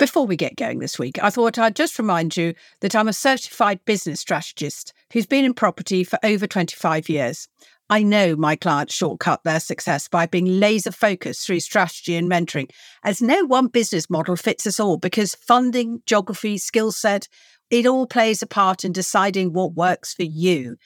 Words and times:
Before 0.00 0.26
we 0.26 0.34
get 0.34 0.56
going 0.56 0.78
this 0.78 0.98
week, 0.98 1.22
I 1.22 1.28
thought 1.28 1.58
I'd 1.58 1.76
just 1.76 1.98
remind 1.98 2.34
you 2.34 2.54
that 2.80 2.96
I'm 2.96 3.06
a 3.06 3.12
certified 3.12 3.84
business 3.84 4.20
strategist 4.20 4.94
who's 5.12 5.26
been 5.26 5.44
in 5.44 5.52
property 5.52 6.04
for 6.04 6.18
over 6.22 6.46
25 6.46 7.10
years. 7.10 7.48
I 7.90 8.02
know 8.02 8.34
my 8.34 8.56
clients 8.56 8.94
shortcut 8.94 9.44
their 9.44 9.60
success 9.60 10.08
by 10.08 10.24
being 10.24 10.58
laser 10.58 10.90
focused 10.90 11.44
through 11.44 11.60
strategy 11.60 12.16
and 12.16 12.30
mentoring, 12.30 12.70
as 13.04 13.20
no 13.20 13.44
one 13.44 13.66
business 13.66 14.08
model 14.08 14.36
fits 14.36 14.66
us 14.66 14.80
all 14.80 14.96
because 14.96 15.34
funding, 15.34 16.00
geography, 16.06 16.56
skill 16.56 16.92
set, 16.92 17.28
it 17.68 17.84
all 17.84 18.06
plays 18.06 18.40
a 18.40 18.46
part 18.46 18.86
in 18.86 18.92
deciding 18.92 19.52
what 19.52 19.74
works 19.74 20.14
for 20.14 20.24
you. 20.24 20.76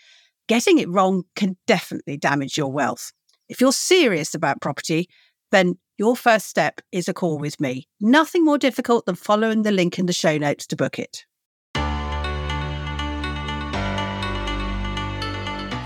Getting 0.49 0.79
it 0.79 0.89
wrong 0.89 1.23
can 1.37 1.57
definitely 1.69 2.17
damage 2.17 2.59
your 2.59 2.73
wealth. 2.73 3.13
If 3.49 3.61
you're 3.61 3.71
serious 3.71 4.35
about 4.35 4.61
property, 4.61 5.09
then 5.55 5.79
your 5.97 6.17
first 6.17 6.49
step 6.49 6.81
is 6.91 7.09
a 7.09 7.15
call 7.15 7.39
with 7.39 7.61
me. 7.61 7.87
Nothing 8.01 8.45
more 8.45 8.59
difficult 8.59 9.07
than 9.07 9.15
following 9.15 9.63
the 9.63 9.71
link 9.71 9.99
in 9.99 10.07
the 10.07 10.13
show 10.13 10.37
notes 10.37 10.67
to 10.67 10.77
book 10.77 10.99
it. 10.99 11.25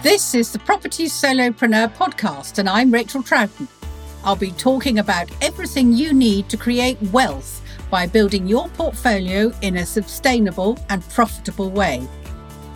This 0.03 0.35
is 0.35 0.53
the 0.53 0.59
Property 0.61 1.05
Solopreneur 1.05 1.95
podcast, 1.95 2.59
and 2.59 2.69
I'm 2.69 2.91
Rachael 2.91 3.23
Troughton. 3.23 3.69
I'll 4.25 4.37
be 4.37 4.53
talking 4.53 5.01
about 5.01 5.31
everything 5.43 5.93
you 5.93 6.15
need 6.15 6.49
to 6.49 6.57
create 6.57 7.01
wealth 7.13 7.63
by 7.91 8.07
building 8.07 8.47
your 8.47 8.69
portfolio 8.71 9.53
in 9.61 9.77
a 9.77 9.85
sustainable 9.85 10.79
and 10.89 11.07
profitable 11.11 11.71
way. 11.71 12.09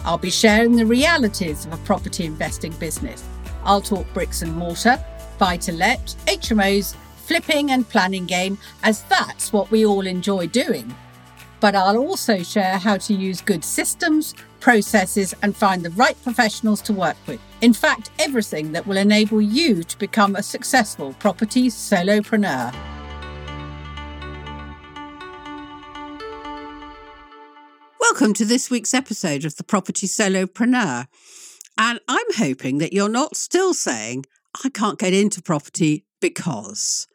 I'll 0.04 0.18
be 0.18 0.30
sharing 0.30 0.76
the 0.76 0.84
realities 0.84 1.64
of 1.64 1.72
a 1.72 1.84
property 1.84 2.26
investing 2.26 2.72
business. 2.72 3.24
I'll 3.64 3.80
talk 3.80 4.06
bricks 4.12 4.42
and 4.42 4.54
mortar, 4.54 5.02
buy 5.38 5.56
to 5.58 5.72
let, 5.72 6.00
HMOs, 6.26 6.94
flipping 7.16 7.70
and 7.70 7.88
planning 7.88 8.26
game, 8.26 8.58
as 8.82 9.02
that's 9.04 9.52
what 9.52 9.70
we 9.70 9.86
all 9.86 10.06
enjoy 10.06 10.46
doing. 10.46 10.94
But 11.60 11.74
I'll 11.74 11.98
also 11.98 12.42
share 12.42 12.78
how 12.78 12.96
to 12.98 13.14
use 13.14 13.40
good 13.40 13.64
systems, 13.64 14.34
processes, 14.60 15.34
and 15.42 15.56
find 15.56 15.84
the 15.84 15.90
right 15.90 16.20
professionals 16.22 16.82
to 16.82 16.92
work 16.92 17.16
with. 17.26 17.40
In 17.60 17.72
fact, 17.72 18.10
everything 18.18 18.72
that 18.72 18.86
will 18.86 18.96
enable 18.96 19.40
you 19.40 19.82
to 19.84 19.98
become 19.98 20.36
a 20.36 20.42
successful 20.42 21.14
property 21.20 21.68
solopreneur. 21.68 22.74
Welcome 28.00 28.34
to 28.34 28.44
this 28.44 28.70
week's 28.70 28.92
episode 28.92 29.44
of 29.44 29.56
the 29.56 29.64
Property 29.64 30.06
Solopreneur. 30.06 31.06
And 31.78 32.00
I'm 32.06 32.34
hoping 32.36 32.78
that 32.78 32.92
you're 32.92 33.08
not 33.08 33.36
still 33.36 33.72
saying, 33.72 34.26
I 34.64 34.68
can't 34.68 34.98
get 34.98 35.12
into 35.14 35.42
property 35.42 36.04
because 36.20 37.06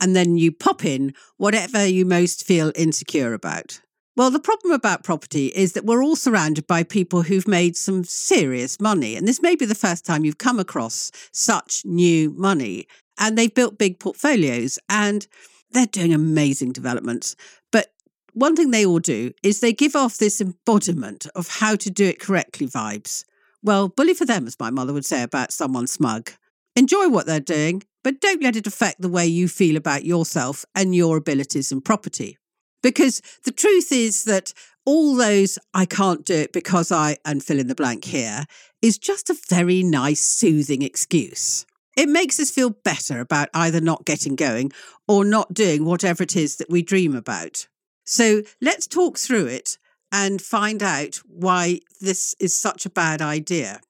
and 0.00 0.14
then 0.14 0.36
you 0.36 0.52
pop 0.52 0.84
in 0.84 1.14
whatever 1.36 1.86
you 1.86 2.04
most 2.04 2.44
feel 2.44 2.72
insecure 2.74 3.32
about. 3.32 3.80
Well, 4.16 4.30
the 4.30 4.40
problem 4.40 4.72
about 4.72 5.04
property 5.04 5.48
is 5.48 5.74
that 5.74 5.84
we're 5.84 6.02
all 6.02 6.16
surrounded 6.16 6.66
by 6.66 6.82
people 6.82 7.22
who've 7.22 7.46
made 7.46 7.76
some 7.76 8.02
serious 8.02 8.80
money. 8.80 9.14
And 9.14 9.28
this 9.28 9.42
may 9.42 9.56
be 9.56 9.66
the 9.66 9.74
first 9.74 10.06
time 10.06 10.24
you've 10.24 10.38
come 10.38 10.58
across 10.58 11.12
such 11.32 11.82
new 11.84 12.30
money. 12.30 12.86
And 13.18 13.36
they've 13.36 13.52
built 13.52 13.78
big 13.78 13.98
portfolios 13.98 14.78
and 14.88 15.26
they're 15.70 15.86
doing 15.86 16.14
amazing 16.14 16.72
developments. 16.72 17.36
But 17.70 17.88
one 18.32 18.56
thing 18.56 18.70
they 18.70 18.86
all 18.86 19.00
do 19.00 19.32
is 19.42 19.60
they 19.60 19.74
give 19.74 19.94
off 19.94 20.16
this 20.16 20.40
embodiment 20.40 21.26
of 21.34 21.48
how 21.48 21.76
to 21.76 21.90
do 21.90 22.06
it 22.06 22.18
correctly 22.18 22.66
vibes. 22.66 23.24
Well, 23.62 23.88
bully 23.88 24.14
for 24.14 24.24
them, 24.24 24.46
as 24.46 24.58
my 24.58 24.70
mother 24.70 24.94
would 24.94 25.04
say 25.04 25.22
about 25.22 25.52
someone 25.52 25.86
smug. 25.86 26.30
Enjoy 26.76 27.08
what 27.08 27.24
they're 27.24 27.40
doing, 27.40 27.82
but 28.04 28.20
don't 28.20 28.42
let 28.42 28.54
it 28.54 28.66
affect 28.66 29.00
the 29.00 29.08
way 29.08 29.26
you 29.26 29.48
feel 29.48 29.76
about 29.76 30.04
yourself 30.04 30.64
and 30.74 30.94
your 30.94 31.16
abilities 31.16 31.72
and 31.72 31.82
property. 31.82 32.36
Because 32.82 33.22
the 33.44 33.50
truth 33.50 33.90
is 33.90 34.24
that 34.24 34.52
all 34.84 35.16
those 35.16 35.58
I 35.74 35.86
can't 35.86 36.24
do 36.24 36.34
it 36.34 36.52
because 36.52 36.92
I 36.92 37.16
and 37.24 37.42
fill 37.42 37.58
in 37.58 37.66
the 37.66 37.74
blank 37.74 38.04
here 38.04 38.44
is 38.82 38.98
just 38.98 39.30
a 39.30 39.36
very 39.48 39.82
nice, 39.82 40.20
soothing 40.20 40.82
excuse. 40.82 41.64
It 41.96 42.10
makes 42.10 42.38
us 42.38 42.50
feel 42.50 42.70
better 42.70 43.20
about 43.20 43.48
either 43.54 43.80
not 43.80 44.04
getting 44.04 44.36
going 44.36 44.70
or 45.08 45.24
not 45.24 45.54
doing 45.54 45.86
whatever 45.86 46.22
it 46.22 46.36
is 46.36 46.56
that 46.56 46.70
we 46.70 46.82
dream 46.82 47.16
about. 47.16 47.66
So 48.04 48.42
let's 48.60 48.86
talk 48.86 49.18
through 49.18 49.46
it 49.46 49.78
and 50.12 50.40
find 50.40 50.82
out 50.82 51.16
why 51.26 51.80
this 52.00 52.36
is 52.38 52.54
such 52.54 52.84
a 52.84 52.90
bad 52.90 53.22
idea. 53.22 53.80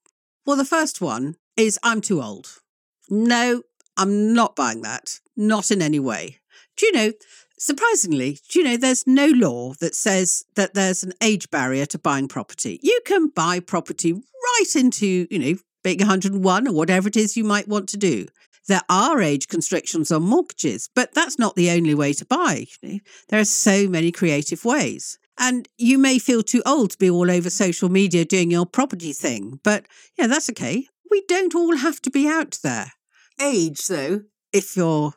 Well, 0.47 0.57
the 0.57 0.65
first 0.65 1.01
one 1.01 1.35
is 1.57 1.79
I'm 1.83 2.01
too 2.01 2.23
old. 2.23 2.61
No, 3.09 3.63
I'm 3.97 4.33
not 4.33 4.57
buying 4.57 4.83
that. 4.83 5.21
Not 5.37 5.71
in 5.71 5.83
any 5.83 5.99
way. 5.99 6.39
Do 6.77 6.87
you 6.87 6.93
know, 6.93 7.13
surprisingly, 7.59 8.39
do 8.51 8.59
you 8.59 8.65
know 8.65 8.77
there's 8.77 9.07
no 9.07 9.27
law 9.27 9.75
that 9.81 9.95
says 9.95 10.45
that 10.55 10.75
there's 10.75 11.03
an 11.03 11.13
age 11.23 11.51
barrier 11.51 11.87
to 11.87 11.99
buying 11.99 12.29
property? 12.29 12.81
You 12.83 13.01
can 13.07 13.29
buy 13.29 13.61
property 13.61 14.13
right 14.13 14.77
into, 14.77 15.27
you 15.31 15.39
know, 15.39 15.55
being 15.83 15.99
101 15.99 16.69
or 16.69 16.73
whatever 16.73 17.09
it 17.09 17.17
is 17.17 17.37
you 17.37 17.45
might 17.45 17.69
want 17.69 17.89
to 17.91 17.97
do. 17.97 18.27
There 18.69 18.83
are 18.89 19.23
age 19.23 19.47
constrictions 19.47 20.11
on 20.11 20.25
mortgages, 20.25 20.91
but 20.95 21.15
that's 21.15 21.39
not 21.39 21.55
the 21.55 21.71
only 21.71 21.95
way 21.95 22.13
to 22.15 22.25
buy. 22.25 22.67
You 22.83 22.89
know? 22.89 22.99
There 23.29 23.41
are 23.41 23.45
so 23.45 23.89
many 23.89 24.11
creative 24.11 24.65
ways. 24.65 25.19
And 25.39 25.69
you 25.77 25.99
may 25.99 26.19
feel 26.19 26.43
too 26.43 26.63
old 26.67 26.93
to 26.93 26.99
be 26.99 27.11
all 27.11 27.31
over 27.31 27.51
social 27.51 27.89
media 27.89 28.25
doing 28.25 28.51
your 28.51 28.67
property 28.67 29.13
thing, 29.13 29.61
but 29.63 29.87
yeah, 30.19 30.27
that's 30.27 30.51
okay. 30.51 30.89
We 31.11 31.23
don't 31.29 31.55
all 31.55 31.77
have 31.77 32.01
to 32.03 32.11
be 32.11 32.27
out 32.27 32.59
there. 32.63 32.93
Age, 33.41 33.87
though, 33.87 34.23
if 34.53 34.77
you're 34.77 35.15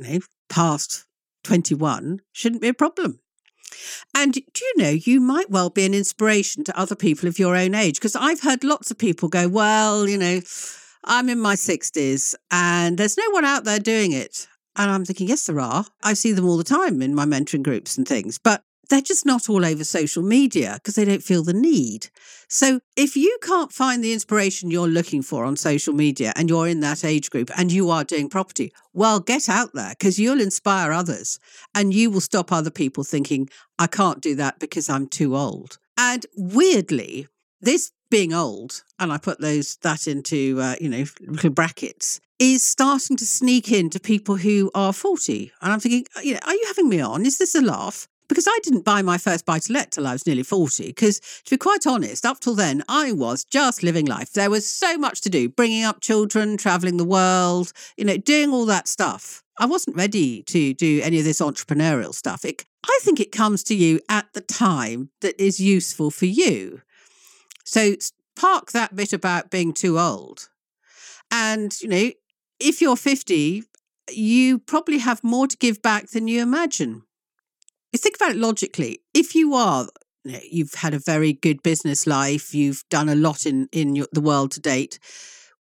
you 0.00 0.14
know, 0.14 0.20
past 0.48 1.06
21, 1.44 2.20
shouldn't 2.32 2.62
be 2.62 2.68
a 2.68 2.74
problem. 2.74 3.20
And 4.14 4.34
do 4.34 4.64
you 4.64 4.72
know, 4.76 4.90
you 4.90 5.20
might 5.20 5.50
well 5.50 5.70
be 5.70 5.86
an 5.86 5.94
inspiration 5.94 6.64
to 6.64 6.78
other 6.78 6.94
people 6.94 7.28
of 7.28 7.38
your 7.38 7.56
own 7.56 7.74
age. 7.74 7.94
Because 7.94 8.16
I've 8.16 8.42
heard 8.42 8.64
lots 8.64 8.90
of 8.90 8.98
people 8.98 9.28
go, 9.28 9.48
well, 9.48 10.08
you 10.08 10.18
know, 10.18 10.40
I'm 11.04 11.28
in 11.28 11.40
my 11.40 11.54
60s 11.54 12.34
and 12.50 12.98
there's 12.98 13.16
no 13.16 13.28
one 13.30 13.44
out 13.44 13.64
there 13.64 13.78
doing 13.78 14.12
it. 14.12 14.46
And 14.76 14.90
I'm 14.90 15.04
thinking, 15.04 15.28
yes, 15.28 15.46
there 15.46 15.60
are. 15.60 15.84
I 16.02 16.14
see 16.14 16.32
them 16.32 16.46
all 16.46 16.56
the 16.56 16.64
time 16.64 17.02
in 17.02 17.14
my 17.14 17.24
mentoring 17.24 17.62
groups 17.62 17.96
and 17.98 18.06
things. 18.06 18.38
But 18.38 18.62
they're 18.88 19.00
just 19.00 19.24
not 19.24 19.48
all 19.48 19.64
over 19.64 19.84
social 19.84 20.22
media 20.22 20.74
because 20.74 20.94
they 20.94 21.04
don't 21.04 21.22
feel 21.22 21.42
the 21.42 21.52
need. 21.52 22.08
So 22.48 22.80
if 22.96 23.16
you 23.16 23.38
can't 23.42 23.72
find 23.72 24.02
the 24.02 24.12
inspiration 24.12 24.70
you're 24.70 24.88
looking 24.88 25.22
for 25.22 25.44
on 25.44 25.56
social 25.56 25.94
media 25.94 26.32
and 26.36 26.50
you're 26.50 26.68
in 26.68 26.80
that 26.80 27.04
age 27.04 27.30
group 27.30 27.50
and 27.56 27.72
you 27.72 27.90
are 27.90 28.04
doing 28.04 28.28
property, 28.28 28.72
well, 28.92 29.20
get 29.20 29.48
out 29.48 29.70
there 29.72 29.90
because 29.90 30.18
you'll 30.18 30.40
inspire 30.40 30.92
others 30.92 31.38
and 31.74 31.94
you 31.94 32.10
will 32.10 32.20
stop 32.20 32.52
other 32.52 32.70
people 32.70 33.04
thinking, 33.04 33.48
I 33.78 33.86
can't 33.86 34.20
do 34.20 34.34
that 34.36 34.58
because 34.58 34.90
I'm 34.90 35.06
too 35.06 35.36
old. 35.36 35.78
And 35.96 36.26
weirdly, 36.36 37.28
this 37.60 37.92
being 38.10 38.34
old, 38.34 38.84
and 38.98 39.10
I 39.10 39.16
put 39.16 39.40
those 39.40 39.76
that 39.76 40.06
into 40.06 40.60
uh, 40.60 40.74
you 40.78 40.88
know 40.90 41.04
little 41.20 41.50
brackets, 41.50 42.20
is 42.38 42.62
starting 42.62 43.16
to 43.16 43.24
sneak 43.24 43.72
into 43.72 43.98
people 43.98 44.36
who 44.36 44.70
are 44.74 44.92
forty. 44.92 45.50
And 45.62 45.72
I'm 45.72 45.80
thinking, 45.80 46.04
you 46.22 46.34
know, 46.34 46.40
are 46.46 46.52
you 46.52 46.64
having 46.66 46.90
me 46.90 47.00
on? 47.00 47.24
Is 47.24 47.38
this 47.38 47.54
a 47.54 47.62
laugh? 47.62 48.08
Because 48.32 48.48
I 48.48 48.58
didn't 48.62 48.84
buy 48.84 49.02
my 49.02 49.18
first 49.18 49.44
buy 49.44 49.58
to 49.58 49.72
let 49.72 49.90
till 49.90 50.06
I 50.06 50.14
was 50.14 50.26
nearly 50.26 50.42
40. 50.42 50.86
Because 50.86 51.20
to 51.44 51.50
be 51.50 51.58
quite 51.58 51.86
honest, 51.86 52.24
up 52.24 52.40
till 52.40 52.54
then, 52.54 52.82
I 52.88 53.12
was 53.12 53.44
just 53.44 53.82
living 53.82 54.06
life. 54.06 54.32
There 54.32 54.48
was 54.48 54.66
so 54.66 54.96
much 54.96 55.20
to 55.22 55.30
do 55.30 55.50
bringing 55.50 55.84
up 55.84 56.00
children, 56.00 56.56
traveling 56.56 56.96
the 56.96 57.04
world, 57.04 57.72
you 57.96 58.06
know, 58.06 58.16
doing 58.16 58.50
all 58.50 58.64
that 58.66 58.88
stuff. 58.88 59.42
I 59.58 59.66
wasn't 59.66 59.96
ready 59.96 60.42
to 60.44 60.72
do 60.72 61.02
any 61.02 61.18
of 61.18 61.24
this 61.24 61.40
entrepreneurial 61.40 62.14
stuff. 62.14 62.44
It, 62.44 62.64
I 62.84 62.98
think 63.02 63.20
it 63.20 63.32
comes 63.32 63.62
to 63.64 63.74
you 63.74 64.00
at 64.08 64.32
the 64.32 64.40
time 64.40 65.10
that 65.20 65.38
is 65.38 65.60
useful 65.60 66.10
for 66.10 66.26
you. 66.26 66.80
So 67.64 67.96
park 68.34 68.72
that 68.72 68.96
bit 68.96 69.12
about 69.12 69.50
being 69.50 69.74
too 69.74 69.98
old. 69.98 70.48
And, 71.30 71.78
you 71.82 71.88
know, 71.88 72.10
if 72.58 72.80
you're 72.80 72.96
50, 72.96 73.64
you 74.10 74.58
probably 74.58 74.98
have 74.98 75.22
more 75.22 75.46
to 75.46 75.56
give 75.58 75.82
back 75.82 76.08
than 76.10 76.28
you 76.28 76.40
imagine 76.40 77.02
think 77.98 78.16
about 78.16 78.32
it 78.32 78.36
logically. 78.36 79.00
If 79.14 79.34
you 79.34 79.54
are, 79.54 79.88
you've 80.24 80.74
had 80.74 80.94
a 80.94 80.98
very 80.98 81.32
good 81.32 81.62
business 81.62 82.06
life, 82.06 82.54
you've 82.54 82.84
done 82.88 83.08
a 83.08 83.14
lot 83.14 83.46
in 83.46 83.68
in 83.72 83.96
your, 83.96 84.06
the 84.12 84.20
world 84.20 84.52
to 84.52 84.60
date. 84.60 84.98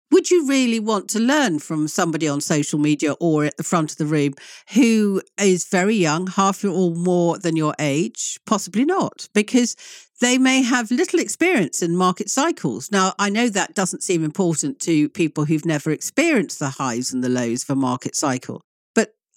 Would 0.09 0.31
you 0.31 0.47
really 0.47 0.79
want 0.79 1.09
to 1.09 1.19
learn 1.19 1.59
from 1.59 1.89
somebody 1.89 2.29
on 2.29 2.39
social 2.39 2.79
media 2.79 3.13
or 3.19 3.43
at 3.43 3.57
the 3.57 3.63
front 3.63 3.91
of 3.91 3.97
the 3.97 4.05
room 4.05 4.35
who 4.73 5.21
is 5.37 5.67
very 5.67 5.95
young, 5.95 6.27
half 6.27 6.63
or 6.63 6.95
more 6.95 7.37
than 7.37 7.57
your 7.57 7.75
age? 7.77 8.39
Possibly 8.45 8.85
not, 8.85 9.27
because 9.33 9.75
they 10.21 10.37
may 10.37 10.61
have 10.61 10.91
little 10.91 11.19
experience 11.19 11.81
in 11.81 11.95
market 11.95 12.29
cycles. 12.29 12.89
Now, 12.89 13.13
I 13.19 13.29
know 13.29 13.49
that 13.49 13.75
doesn't 13.75 14.01
seem 14.01 14.23
important 14.23 14.79
to 14.81 15.09
people 15.09 15.45
who've 15.45 15.65
never 15.65 15.91
experienced 15.91 16.59
the 16.59 16.69
highs 16.69 17.11
and 17.11 17.21
the 17.21 17.29
lows 17.29 17.63
of 17.63 17.71
a 17.71 17.75
market 17.75 18.15
cycle. 18.15 18.61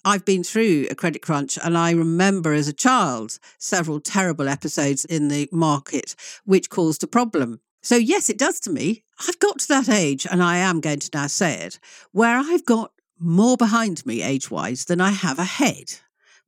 I've 0.03 0.25
been 0.25 0.43
through 0.43 0.87
a 0.89 0.95
credit 0.95 1.21
crunch 1.21 1.59
and 1.63 1.77
I 1.77 1.91
remember 1.91 2.53
as 2.53 2.67
a 2.67 2.73
child 2.73 3.37
several 3.59 3.99
terrible 3.99 4.49
episodes 4.49 5.05
in 5.05 5.27
the 5.27 5.47
market 5.51 6.15
which 6.43 6.69
caused 6.69 7.03
a 7.03 7.07
problem. 7.07 7.61
So, 7.83 7.95
yes, 7.95 8.29
it 8.29 8.37
does 8.37 8.59
to 8.61 8.69
me. 8.69 9.03
I've 9.27 9.39
got 9.39 9.59
to 9.59 9.67
that 9.69 9.89
age, 9.89 10.27
and 10.29 10.41
I 10.41 10.57
am 10.57 10.81
going 10.81 10.99
to 10.99 11.09
now 11.13 11.27
say 11.27 11.61
it, 11.61 11.79
where 12.11 12.37
I've 12.37 12.65
got 12.65 12.91
more 13.19 13.57
behind 13.57 14.05
me 14.05 14.21
age 14.21 14.51
wise 14.51 14.85
than 14.85 15.01
I 15.01 15.11
have 15.11 15.39
ahead. 15.39 15.95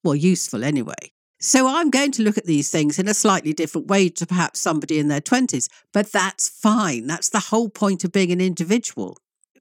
Well, 0.04 0.16
useful 0.16 0.64
anyway. 0.64 1.12
So 1.40 1.68
I'm 1.68 1.90
going 1.90 2.12
to 2.14 2.24
look 2.24 2.38
at 2.38 2.46
these 2.46 2.72
things 2.72 3.00
in 3.00 3.08
a 3.08 3.14
slightly 3.14 3.52
different 3.52 3.88
way 3.88 4.10
to 4.10 4.26
perhaps 4.26 4.60
somebody 4.60 4.98
in 4.98 5.08
their 5.08 5.22
20s, 5.22 5.70
but 5.92 6.12
that's 6.12 6.48
fine. 6.48 7.08
That's 7.08 7.30
the 7.30 7.40
whole 7.40 7.70
point 7.70 8.04
of 8.04 8.12
being 8.12 8.32
an 8.32 8.40
individual. 8.40 9.18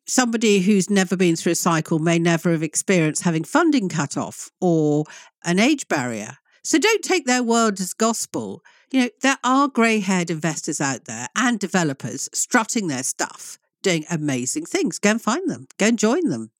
Somebody 0.06 0.60
who's 0.60 0.90
never 0.90 1.16
been 1.16 1.36
through 1.36 1.52
a 1.52 1.56
cycle 1.56 1.98
may 1.98 2.18
never 2.18 2.50
have 2.50 2.62
experienced 2.62 3.22
having 3.22 3.44
funding 3.44 3.88
cut 3.88 4.16
off 4.16 4.50
or 4.60 5.04
an 5.44 5.58
age 5.58 5.86
barrier. 5.88 6.38
So 6.64 6.78
don't 6.78 7.02
take 7.02 7.26
their 7.26 7.42
word 7.42 7.80
as 7.80 7.92
gospel. 7.94 8.62
You 8.90 9.00
know, 9.00 9.08
there 9.22 9.38
are 9.42 9.68
grey 9.68 10.00
haired 10.00 10.30
investors 10.30 10.80
out 10.80 11.04
there 11.06 11.28
and 11.36 11.58
developers 11.58 12.28
strutting 12.32 12.88
their 12.88 13.02
stuff, 13.02 13.58
doing 13.82 14.04
amazing 14.10 14.66
things. 14.66 14.98
Go 14.98 15.10
and 15.10 15.22
find 15.22 15.48
them, 15.48 15.66
go 15.78 15.86
and 15.86 15.98
join 15.98 16.28
them. 16.28 16.50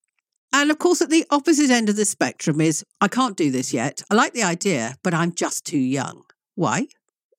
And 0.53 0.71
of 0.71 0.79
course, 0.79 1.01
at 1.01 1.11
the 1.11 1.25
opposite 1.31 1.71
end 1.71 1.89
of 1.89 1.97
the 1.97 2.05
spectrum 2.05 2.61
is 2.61 2.85
I 3.01 3.09
can't 3.09 3.37
do 3.37 3.51
this 3.51 3.73
yet. 3.73 4.03
I 4.11 4.15
like 4.15 4.35
the 4.35 4.43
idea, 4.43 4.97
but 5.03 5.15
I'm 5.15 5.35
just 5.35 5.65
too 5.65 5.79
young. 5.79 6.25
Why? 6.55 6.87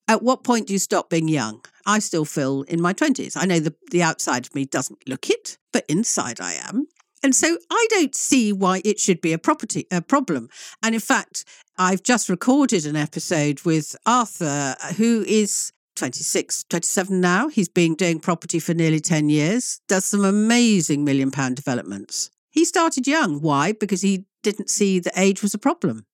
At 0.06 0.22
what 0.22 0.44
point 0.44 0.66
do 0.66 0.72
you 0.72 0.78
stop 0.78 1.08
being 1.08 1.28
young? 1.28 1.64
I 1.86 1.98
still 1.98 2.24
feel 2.24 2.62
in 2.62 2.80
my 2.80 2.92
20s. 2.92 3.36
I 3.36 3.46
know 3.46 3.58
the, 3.58 3.74
the 3.90 4.02
outside 4.02 4.46
of 4.46 4.54
me 4.54 4.64
doesn't 4.64 5.08
look 5.08 5.30
it, 5.30 5.58
but 5.72 5.84
inside 5.88 6.40
I 6.40 6.54
am. 6.54 6.86
And 7.22 7.34
so 7.34 7.56
I 7.70 7.86
don't 7.88 8.14
see 8.14 8.52
why 8.52 8.82
it 8.84 9.00
should 9.00 9.22
be 9.22 9.32
a 9.32 9.38
property 9.38 9.86
a 9.90 10.02
problem. 10.02 10.50
And 10.82 10.94
in 10.94 11.00
fact, 11.00 11.46
I've 11.78 12.02
just 12.02 12.28
recorded 12.28 12.84
an 12.84 12.96
episode 12.96 13.62
with 13.62 13.96
Arthur, 14.04 14.76
uh, 14.82 14.92
who 14.92 15.24
is 15.26 15.72
26, 15.96 16.64
27 16.64 17.20
now. 17.20 17.48
He's 17.48 17.70
been 17.70 17.94
doing 17.94 18.20
property 18.20 18.58
for 18.58 18.74
nearly 18.74 19.00
10 19.00 19.30
years, 19.30 19.80
does 19.88 20.04
some 20.04 20.24
amazing 20.24 21.02
million 21.02 21.30
pound 21.30 21.56
developments. 21.56 22.30
He 22.50 22.66
started 22.66 23.06
young. 23.06 23.40
Why? 23.40 23.72
Because 23.72 24.02
he 24.02 24.26
didn't 24.42 24.68
see 24.68 24.98
that 24.98 25.18
age 25.18 25.42
was 25.42 25.54
a 25.54 25.58
problem. 25.58 26.04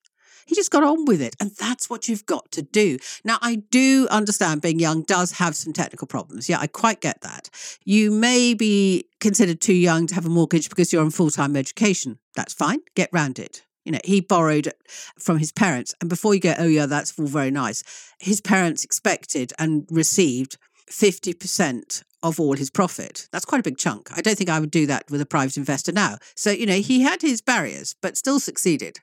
He 0.50 0.56
just 0.56 0.72
got 0.72 0.82
on 0.82 1.04
with 1.04 1.22
it. 1.22 1.36
And 1.38 1.52
that's 1.52 1.88
what 1.88 2.08
you've 2.08 2.26
got 2.26 2.50
to 2.50 2.62
do. 2.62 2.98
Now, 3.22 3.38
I 3.40 3.62
do 3.70 4.08
understand 4.10 4.62
being 4.62 4.80
young 4.80 5.02
does 5.02 5.30
have 5.32 5.54
some 5.54 5.72
technical 5.72 6.08
problems. 6.08 6.48
Yeah, 6.48 6.58
I 6.58 6.66
quite 6.66 7.00
get 7.00 7.20
that. 7.20 7.50
You 7.84 8.10
may 8.10 8.54
be 8.54 9.04
considered 9.20 9.60
too 9.60 9.74
young 9.74 10.08
to 10.08 10.14
have 10.16 10.26
a 10.26 10.28
mortgage 10.28 10.68
because 10.68 10.92
you're 10.92 11.04
on 11.04 11.12
full 11.12 11.30
time 11.30 11.54
education. 11.54 12.18
That's 12.34 12.52
fine. 12.52 12.80
Get 12.96 13.10
round 13.12 13.38
it. 13.38 13.64
You 13.84 13.92
know, 13.92 14.00
he 14.04 14.20
borrowed 14.20 14.72
from 15.20 15.38
his 15.38 15.52
parents. 15.52 15.94
And 16.00 16.10
before 16.10 16.34
you 16.34 16.40
go, 16.40 16.54
oh, 16.58 16.66
yeah, 16.66 16.86
that's 16.86 17.16
all 17.16 17.26
very 17.26 17.52
nice, 17.52 17.84
his 18.18 18.40
parents 18.40 18.82
expected 18.82 19.52
and 19.56 19.86
received 19.88 20.58
50% 20.90 22.02
of 22.24 22.40
all 22.40 22.56
his 22.56 22.70
profit. 22.70 23.28
That's 23.30 23.44
quite 23.44 23.60
a 23.60 23.62
big 23.62 23.78
chunk. 23.78 24.10
I 24.18 24.20
don't 24.20 24.36
think 24.36 24.50
I 24.50 24.58
would 24.58 24.72
do 24.72 24.88
that 24.88 25.04
with 25.12 25.20
a 25.20 25.26
private 25.26 25.56
investor 25.56 25.92
now. 25.92 26.18
So, 26.34 26.50
you 26.50 26.66
know, 26.66 26.80
he 26.80 27.02
had 27.02 27.22
his 27.22 27.40
barriers, 27.40 27.94
but 28.02 28.16
still 28.16 28.40
succeeded. 28.40 28.98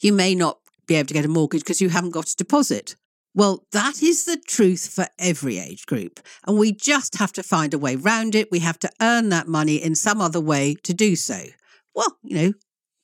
You 0.00 0.12
may 0.12 0.36
not 0.36 0.60
be 0.86 0.94
able 0.94 1.08
to 1.08 1.14
get 1.14 1.24
a 1.24 1.28
mortgage 1.28 1.62
because 1.62 1.80
you 1.80 1.88
haven't 1.88 2.10
got 2.10 2.28
a 2.28 2.36
deposit. 2.36 2.96
Well, 3.34 3.66
that 3.72 4.02
is 4.02 4.24
the 4.24 4.38
truth 4.38 4.88
for 4.88 5.06
every 5.18 5.58
age 5.58 5.84
group. 5.84 6.20
And 6.46 6.58
we 6.58 6.72
just 6.72 7.16
have 7.18 7.32
to 7.32 7.42
find 7.42 7.74
a 7.74 7.78
way 7.78 7.94
round 7.94 8.34
it. 8.34 8.50
We 8.50 8.60
have 8.60 8.78
to 8.78 8.90
earn 9.00 9.28
that 9.28 9.46
money 9.46 9.76
in 9.76 9.94
some 9.94 10.22
other 10.22 10.40
way 10.40 10.74
to 10.84 10.94
do 10.94 11.16
so. 11.16 11.40
Well, 11.94 12.16
you 12.22 12.36
know, 12.36 12.52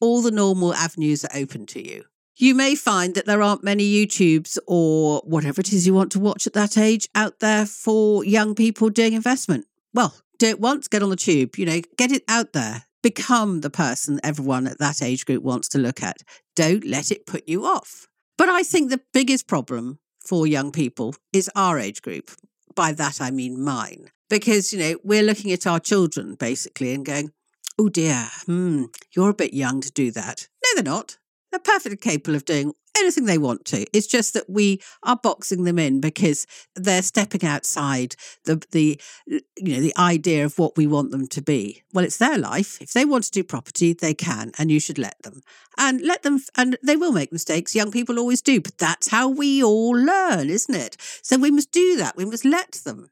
all 0.01 0.23
the 0.23 0.31
normal 0.31 0.73
avenues 0.73 1.25
are 1.25 1.37
open 1.37 1.67
to 1.67 1.87
you. 1.87 2.05
You 2.37 2.55
may 2.55 2.75
find 2.75 3.15
that 3.15 3.27
there 3.27 3.43
aren't 3.43 3.63
many 3.63 3.85
YouTubes 3.85 4.59
or 4.67 5.21
whatever 5.25 5.61
it 5.61 5.71
is 5.71 5.87
you 5.87 5.93
want 5.93 6.11
to 6.13 6.19
watch 6.19 6.47
at 6.47 6.55
that 6.55 6.79
age 6.79 7.09
out 7.15 7.41
there 7.41 7.67
for 7.67 8.25
young 8.25 8.55
people 8.55 8.89
doing 8.89 9.13
investment. 9.13 9.67
Well, 9.93 10.15
do 10.39 10.47
it 10.47 10.61
once, 10.61 10.89
get 10.89 11.03
on 11.03 11.11
the 11.11 11.17
tube, 11.17 11.59
you 11.59 11.67
know, 11.67 11.83
get 11.99 12.11
it 12.11 12.25
out 12.27 12.55
there 12.55 12.87
become 13.03 13.61
the 13.61 13.71
person 13.71 14.21
everyone 14.23 14.67
at 14.67 14.79
that 14.79 15.03
age 15.03 15.27
group 15.27 15.43
wants 15.43 15.69
to 15.69 15.79
look 15.79 16.03
at. 16.03 16.19
Don't 16.55 16.85
let 16.85 17.11
it 17.11 17.27
put 17.27 17.49
you 17.49 17.65
off. 17.65 18.07
But 18.37 18.49
I 18.49 18.63
think 18.63 18.91
the 18.91 19.01
biggest 19.13 19.47
problem 19.47 19.99
for 20.21 20.47
young 20.47 20.73
people 20.73 21.15
is 21.33 21.51
our 21.55 21.79
age 21.79 22.03
group. 22.03 22.31
By 22.75 22.93
that, 22.93 23.21
I 23.21 23.31
mean 23.31 23.63
mine. 23.63 24.11
Because, 24.29 24.73
you 24.73 24.79
know, 24.79 24.99
we're 25.05 25.23
looking 25.23 25.53
at 25.53 25.67
our 25.67 25.81
children 25.81 26.35
basically 26.35 26.95
and 26.95 27.05
going, 27.05 27.33
oh 27.79 27.89
dear, 27.89 28.29
hmm, 28.47 28.85
you're 29.15 29.31
a 29.31 29.35
bit 29.35 29.55
young 29.55 29.81
to 29.81 29.91
do 29.91 30.11
that. 30.13 30.49
No, 30.65 30.69
they're 30.75 30.93
not. 30.93 31.19
They're 31.53 31.61
perfectly 31.61 31.99
capable 31.99 32.35
of 32.35 32.45
doing 32.47 32.73
anything 32.99 33.27
they 33.27 33.39
want 33.39 33.65
to. 33.67 33.87
It's 33.97 34.07
just 34.07 34.35
that 34.35 34.49
we 34.49 34.81
are 35.03 35.17
boxing 35.17 35.65
them 35.65 35.79
in 35.79 36.01
because 36.01 36.47
they're 36.75 37.03
stepping 37.03 37.45
outside 37.45 38.17
the 38.45 38.63
the 38.71 39.01
you 39.27 39.41
know 39.75 39.81
the 39.81 39.97
idea 39.97 40.45
of 40.45 40.59
what 40.59 40.77
we 40.77 40.87
want 40.87 41.11
them 41.11 41.27
to 41.29 41.43
be. 41.43 41.83
Well, 41.93 42.05
it's 42.05 42.17
their 42.17 42.39
life. 42.39 42.81
If 42.81 42.93
they 42.93 43.05
want 43.05 43.25
to 43.25 43.31
do 43.31 43.45
property, 43.45 43.93
they 43.93 44.15
can, 44.15 44.53
and 44.59 44.71
you 44.71 44.81
should 44.81 44.99
let 44.99 45.21
them. 45.23 45.43
And 45.79 46.01
let 46.01 46.23
them 46.23 46.41
and 46.57 46.79
they 46.83 46.97
will 46.97 47.13
make 47.13 47.33
mistakes. 47.33 47.75
Young 47.75 47.91
people 47.91 48.19
always 48.19 48.43
do, 48.43 48.61
but 48.61 48.79
that's 48.79 49.09
how 49.09 49.29
we 49.29 49.63
all 49.63 49.93
learn, 49.93 50.49
isn't 50.49 50.75
it? 50.75 50.97
So 51.23 51.39
we 51.39 51.51
must 51.51 51.73
do 51.73 51.97
that. 51.97 52.17
We 52.17 52.25
must 52.25 52.45
let 52.45 52.73
them. 52.85 53.11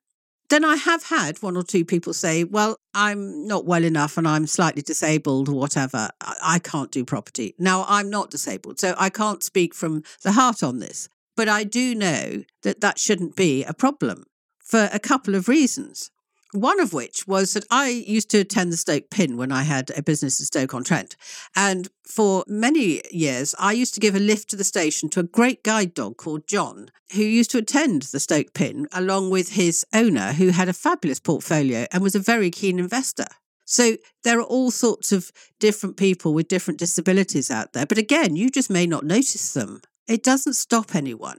Then 0.50 0.64
I 0.64 0.74
have 0.74 1.04
had 1.04 1.40
one 1.42 1.56
or 1.56 1.62
two 1.62 1.84
people 1.84 2.12
say, 2.12 2.42
well, 2.42 2.76
I'm 2.92 3.46
not 3.46 3.66
well 3.66 3.84
enough 3.84 4.18
and 4.18 4.26
I'm 4.26 4.48
slightly 4.48 4.82
disabled 4.82 5.48
or 5.48 5.54
whatever. 5.54 6.10
I 6.20 6.58
can't 6.58 6.90
do 6.90 7.04
property. 7.04 7.54
Now, 7.56 7.84
I'm 7.88 8.10
not 8.10 8.30
disabled, 8.30 8.80
so 8.80 8.94
I 8.98 9.10
can't 9.10 9.44
speak 9.44 9.74
from 9.74 10.02
the 10.22 10.32
heart 10.32 10.64
on 10.64 10.80
this. 10.80 11.08
But 11.36 11.48
I 11.48 11.62
do 11.62 11.94
know 11.94 12.42
that 12.62 12.80
that 12.80 12.98
shouldn't 12.98 13.36
be 13.36 13.62
a 13.62 13.72
problem 13.72 14.24
for 14.58 14.90
a 14.92 14.98
couple 14.98 15.36
of 15.36 15.46
reasons. 15.46 16.10
One 16.52 16.80
of 16.80 16.92
which 16.92 17.28
was 17.28 17.52
that 17.54 17.64
I 17.70 17.88
used 17.88 18.28
to 18.30 18.38
attend 18.38 18.72
the 18.72 18.76
Stoke 18.76 19.08
Pin 19.08 19.36
when 19.36 19.52
I 19.52 19.62
had 19.62 19.92
a 19.96 20.02
business 20.02 20.40
in 20.40 20.46
Stoke 20.46 20.74
on 20.74 20.82
Trent. 20.82 21.14
And 21.54 21.88
for 22.04 22.44
many 22.48 23.00
years, 23.12 23.54
I 23.56 23.70
used 23.70 23.94
to 23.94 24.00
give 24.00 24.16
a 24.16 24.20
lift 24.20 24.50
to 24.50 24.56
the 24.56 24.64
station 24.64 25.08
to 25.10 25.20
a 25.20 25.24
great 25.24 25.62
guide 25.62 25.94
dog 25.94 26.16
called 26.16 26.48
John, 26.48 26.90
who 27.12 27.22
used 27.22 27.52
to 27.52 27.58
attend 27.58 28.02
the 28.02 28.18
Stoke 28.18 28.52
Pin 28.52 28.88
along 28.92 29.30
with 29.30 29.52
his 29.52 29.86
owner, 29.94 30.32
who 30.32 30.48
had 30.48 30.68
a 30.68 30.72
fabulous 30.72 31.20
portfolio 31.20 31.86
and 31.92 32.02
was 32.02 32.16
a 32.16 32.20
very 32.20 32.50
keen 32.50 32.80
investor. 32.80 33.26
So 33.64 33.96
there 34.24 34.40
are 34.40 34.44
all 34.44 34.72
sorts 34.72 35.12
of 35.12 35.30
different 35.60 35.96
people 35.96 36.34
with 36.34 36.48
different 36.48 36.80
disabilities 36.80 37.48
out 37.48 37.74
there. 37.74 37.86
But 37.86 37.98
again, 37.98 38.34
you 38.34 38.50
just 38.50 38.70
may 38.70 38.88
not 38.88 39.04
notice 39.04 39.52
them. 39.54 39.82
It 40.08 40.24
doesn't 40.24 40.54
stop 40.54 40.96
anyone. 40.96 41.38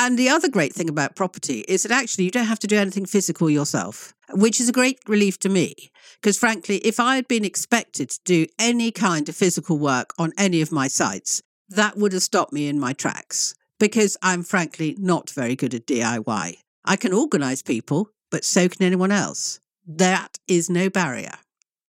And 0.00 0.16
the 0.16 0.28
other 0.28 0.48
great 0.48 0.72
thing 0.72 0.88
about 0.88 1.16
property 1.16 1.64
is 1.66 1.82
that 1.82 1.90
actually 1.90 2.24
you 2.24 2.30
don't 2.30 2.46
have 2.46 2.60
to 2.60 2.68
do 2.68 2.76
anything 2.76 3.04
physical 3.04 3.50
yourself, 3.50 4.14
which 4.30 4.60
is 4.60 4.68
a 4.68 4.72
great 4.72 5.00
relief 5.08 5.40
to 5.40 5.48
me. 5.48 5.74
Because 6.20 6.38
frankly, 6.38 6.76
if 6.78 7.00
I 7.00 7.16
had 7.16 7.26
been 7.26 7.44
expected 7.44 8.10
to 8.10 8.20
do 8.24 8.46
any 8.60 8.92
kind 8.92 9.28
of 9.28 9.34
physical 9.34 9.76
work 9.76 10.14
on 10.16 10.32
any 10.38 10.62
of 10.62 10.70
my 10.70 10.86
sites, 10.86 11.42
that 11.68 11.96
would 11.96 12.12
have 12.12 12.22
stopped 12.22 12.52
me 12.52 12.68
in 12.68 12.78
my 12.78 12.92
tracks 12.92 13.54
because 13.80 14.16
I'm 14.22 14.42
frankly 14.42 14.96
not 14.98 15.30
very 15.30 15.56
good 15.56 15.74
at 15.74 15.86
DIY. 15.86 16.56
I 16.84 16.96
can 16.96 17.12
organize 17.12 17.62
people, 17.62 18.10
but 18.30 18.44
so 18.44 18.68
can 18.68 18.84
anyone 18.84 19.12
else. 19.12 19.60
That 19.86 20.38
is 20.46 20.70
no 20.70 20.88
barrier. 20.90 21.34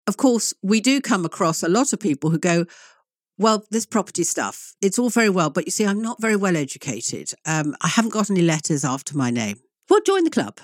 Of 0.08 0.17
course, 0.17 0.53
we 0.62 0.81
do 0.81 1.01
come 1.01 1.25
across 1.25 1.62
a 1.62 1.70
lot 1.70 1.93
of 1.93 2.00
people 2.00 2.31
who 2.31 2.39
go, 2.39 2.65
well, 3.38 3.65
this 3.71 3.85
property 3.85 4.23
stuff, 4.23 4.75
it's 4.81 5.00
all 5.00 5.09
very 5.09 5.29
well, 5.29 5.50
but 5.50 5.65
you 5.65 5.71
see, 5.71 5.85
I'm 5.85 6.01
not 6.01 6.21
very 6.21 6.35
well 6.35 6.55
educated. 6.55 7.31
Um, 7.45 7.75
I 7.81 7.88
haven't 7.88 8.13
got 8.13 8.29
any 8.29 8.41
letters 8.41 8.85
after 8.85 9.17
my 9.17 9.31
name. 9.31 9.59
Well, 9.89 10.01
join 10.05 10.23
the 10.23 10.29
club. 10.29 10.59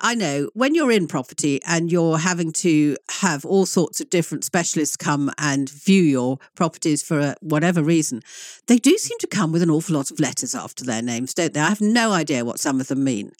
I 0.00 0.14
know 0.14 0.50
when 0.54 0.74
you're 0.74 0.92
in 0.92 1.06
property 1.06 1.60
and 1.66 1.90
you're 1.90 2.18
having 2.18 2.52
to 2.52 2.96
have 3.20 3.44
all 3.44 3.66
sorts 3.66 4.00
of 4.00 4.10
different 4.10 4.44
specialists 4.44 4.96
come 4.96 5.30
and 5.38 5.68
view 5.68 6.02
your 6.02 6.38
properties 6.54 7.02
for 7.02 7.34
whatever 7.40 7.82
reason, 7.82 8.22
they 8.66 8.78
do 8.78 8.96
seem 8.96 9.18
to 9.18 9.26
come 9.26 9.52
with 9.52 9.62
an 9.62 9.70
awful 9.70 9.96
lot 9.96 10.10
of 10.10 10.20
letters 10.20 10.54
after 10.54 10.84
their 10.84 11.02
names, 11.02 11.34
don't 11.34 11.52
they? 11.52 11.60
I 11.60 11.68
have 11.68 11.80
no 11.80 12.12
idea 12.12 12.44
what 12.44 12.60
some 12.60 12.80
of 12.80 12.88
them 12.88 13.04
mean. 13.04 13.32